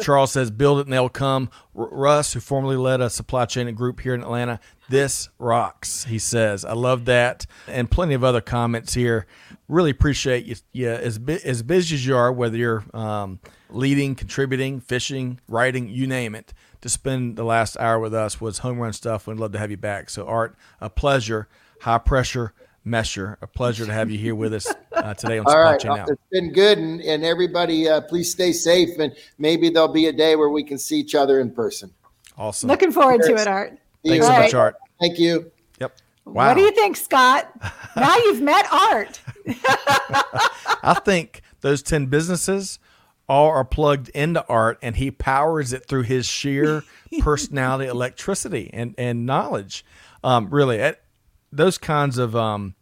[0.00, 1.50] Charles says, build it and they'll come.
[1.76, 6.18] R- Russ, who formerly led a supply chain group here in Atlanta, this rocks, he
[6.18, 6.64] says.
[6.64, 7.46] I love that.
[7.66, 9.26] And plenty of other comments here.
[9.68, 13.40] Really appreciate you, you as, as busy as you are, whether you're um,
[13.70, 16.52] leading, contributing, fishing, writing, you name it
[16.84, 19.26] to spend the last hour with us was home run stuff.
[19.26, 20.10] We'd love to have you back.
[20.10, 21.48] So, Art, a pleasure.
[21.80, 22.52] High pressure
[22.86, 23.38] mesher.
[23.40, 25.80] A pleasure to have you here with us uh, today on All Supply right.
[25.80, 26.04] Chain Now.
[26.06, 30.12] It's been good, and, and everybody, uh, please stay safe, and maybe there'll be a
[30.12, 31.90] day where we can see each other in person.
[32.36, 32.68] Awesome.
[32.68, 33.44] Looking forward Cheers.
[33.44, 33.78] to it, Art.
[34.06, 34.76] Thanks so much, Art.
[35.00, 35.50] Thank you.
[35.80, 35.96] Yep.
[36.26, 36.48] Wow.
[36.48, 37.50] What do you think, Scott?
[37.96, 39.22] now you've met Art.
[40.82, 42.78] I think those 10 businesses
[43.28, 46.84] all are plugged into art and he powers it through his sheer
[47.20, 49.84] personality electricity and, and knowledge.
[50.22, 51.02] Um, really at
[51.52, 52.74] those kinds of um,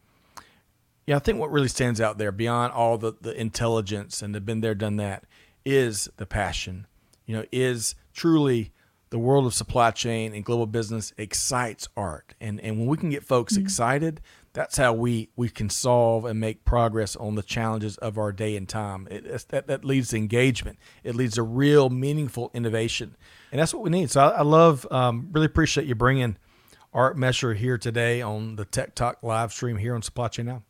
[1.06, 4.40] yeah i think what really stands out there beyond all the, the intelligence and the
[4.40, 5.24] been there done that
[5.64, 6.86] is the passion.
[7.26, 8.72] You know is truly
[9.10, 12.34] the world of supply chain and global business excites art.
[12.40, 13.64] And and when we can get folks mm-hmm.
[13.64, 14.20] excited
[14.52, 18.56] that's how we we can solve and make progress on the challenges of our day
[18.56, 19.08] and time.
[19.10, 20.78] It, that that leads to engagement.
[21.02, 23.16] It leads to real meaningful innovation,
[23.50, 24.10] and that's what we need.
[24.10, 26.36] So I, I love, um, really appreciate you bringing
[26.92, 30.62] Art Mesher here today on the Tech Talk live stream here on Supply Chain Now.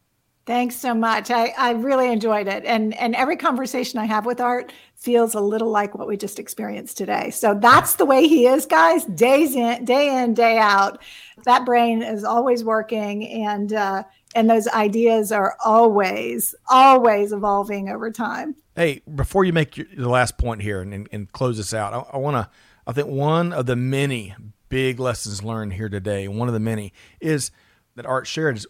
[0.44, 1.30] Thanks so much.
[1.30, 2.64] I, I really enjoyed it.
[2.64, 6.38] And and every conversation I have with Art feels a little like what we just
[6.38, 7.30] experienced today.
[7.30, 9.04] So that's the way he is, guys.
[9.04, 11.00] Days in, day in, day out.
[11.44, 14.02] That brain is always working and uh,
[14.34, 18.56] and those ideas are always, always evolving over time.
[18.74, 21.92] Hey, before you make your, the last point here and, and, and close this out,
[21.92, 22.48] I, I want to,
[22.86, 24.34] I think one of the many
[24.68, 27.50] big lessons learned here today, one of the many is
[27.96, 28.66] that Art shared is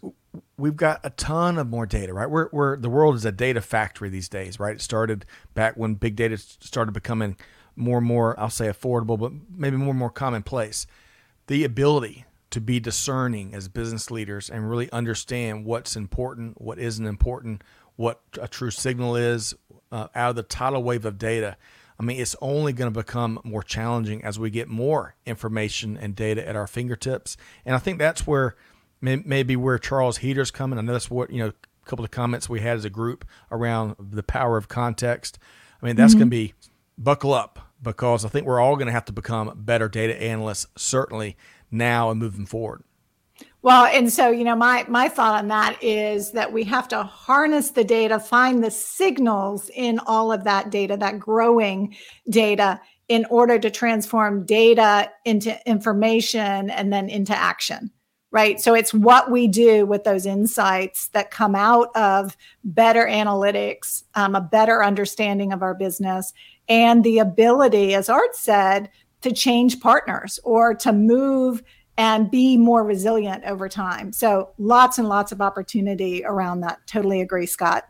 [0.57, 2.29] we've got a ton of more data, right?
[2.29, 4.75] We're, we're the world is a data factory these days, right?
[4.75, 7.37] It started back when big data started becoming
[7.75, 10.85] more and more, I'll say affordable, but maybe more and more commonplace.
[11.47, 17.05] The ability to be discerning as business leaders and really understand what's important, what isn't
[17.05, 17.63] important,
[17.95, 19.55] what a true signal is
[19.91, 21.57] uh, out of the tidal wave of data.
[21.99, 26.15] I mean, it's only going to become more challenging as we get more information and
[26.15, 27.37] data at our fingertips.
[27.65, 28.55] And I think that's where
[29.03, 30.79] maybe where Charles Heater's coming.
[30.79, 33.25] I know that's what, you know, a couple of comments we had as a group
[33.51, 35.37] around the power of context.
[35.81, 36.19] I mean, that's mm-hmm.
[36.19, 36.53] going to be
[36.97, 40.67] buckle up because I think we're all going to have to become better data analysts,
[40.77, 41.35] certainly
[41.69, 42.83] now and moving forward.
[43.61, 47.03] Well, and so you know, my my thought on that is that we have to
[47.03, 51.95] harness the data, find the signals in all of that data, that growing
[52.29, 57.89] data, in order to transform data into information and then into action
[58.33, 58.59] right?
[58.59, 64.35] So it's what we do with those insights that come out of better analytics, um,
[64.35, 66.33] a better understanding of our business,
[66.67, 68.89] and the ability, as Art said,
[69.21, 71.61] to change partners or to move
[71.95, 74.11] and be more resilient over time.
[74.11, 76.79] So lots and lots of opportunity around that.
[76.87, 77.87] Totally agree, Scott.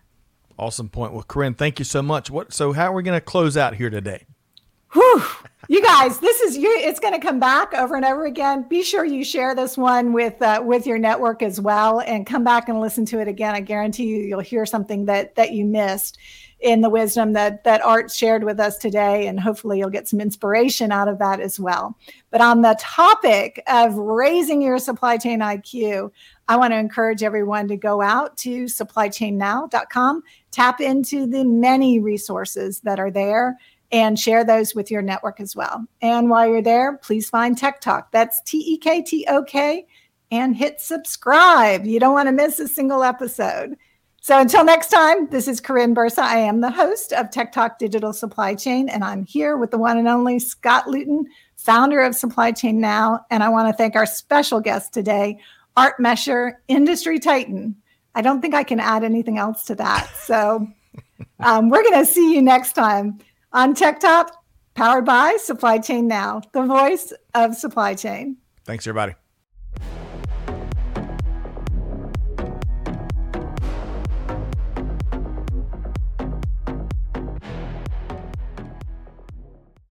[0.59, 1.13] Awesome point.
[1.13, 2.29] Well, Karin, thank you so much.
[2.29, 2.53] What?
[2.53, 4.25] So how are we going to close out here today?
[4.93, 5.23] Whew.
[5.69, 6.69] You guys, this is you.
[6.69, 8.67] It's going to come back over and over again.
[8.67, 12.43] Be sure you share this one with uh, with your network as well, and come
[12.43, 13.55] back and listen to it again.
[13.55, 16.17] I guarantee you, you'll hear something that that you missed
[16.59, 20.19] in the wisdom that that Art shared with us today, and hopefully you'll get some
[20.19, 21.97] inspiration out of that as well.
[22.29, 26.11] But on the topic of raising your supply chain IQ,
[26.49, 32.81] I want to encourage everyone to go out to supplychainnow.com, tap into the many resources
[32.81, 33.57] that are there
[33.93, 35.85] and share those with your network as well.
[36.01, 38.11] And while you're there, please find Tech Talk.
[38.11, 39.85] That's T E K T O K
[40.31, 41.85] and hit subscribe.
[41.85, 43.77] You don't want to miss a single episode.
[44.19, 46.23] So until next time, this is Karin Bursa.
[46.23, 49.77] I am the host of Tech Talk Digital Supply Chain, and I'm here with the
[49.77, 51.25] one and only Scott Luton,
[51.57, 53.25] founder of Supply Chain Now.
[53.29, 55.39] And I want to thank our special guest today,
[55.77, 57.75] Art Mesher, industry titan.
[58.15, 60.09] I don't think I can add anything else to that.
[60.15, 60.67] So
[61.41, 63.19] um, we're going to see you next time
[63.53, 64.35] on Tech Talk,
[64.73, 68.37] powered by Supply Chain Now, the voice of supply chain.
[68.65, 69.15] Thanks, everybody.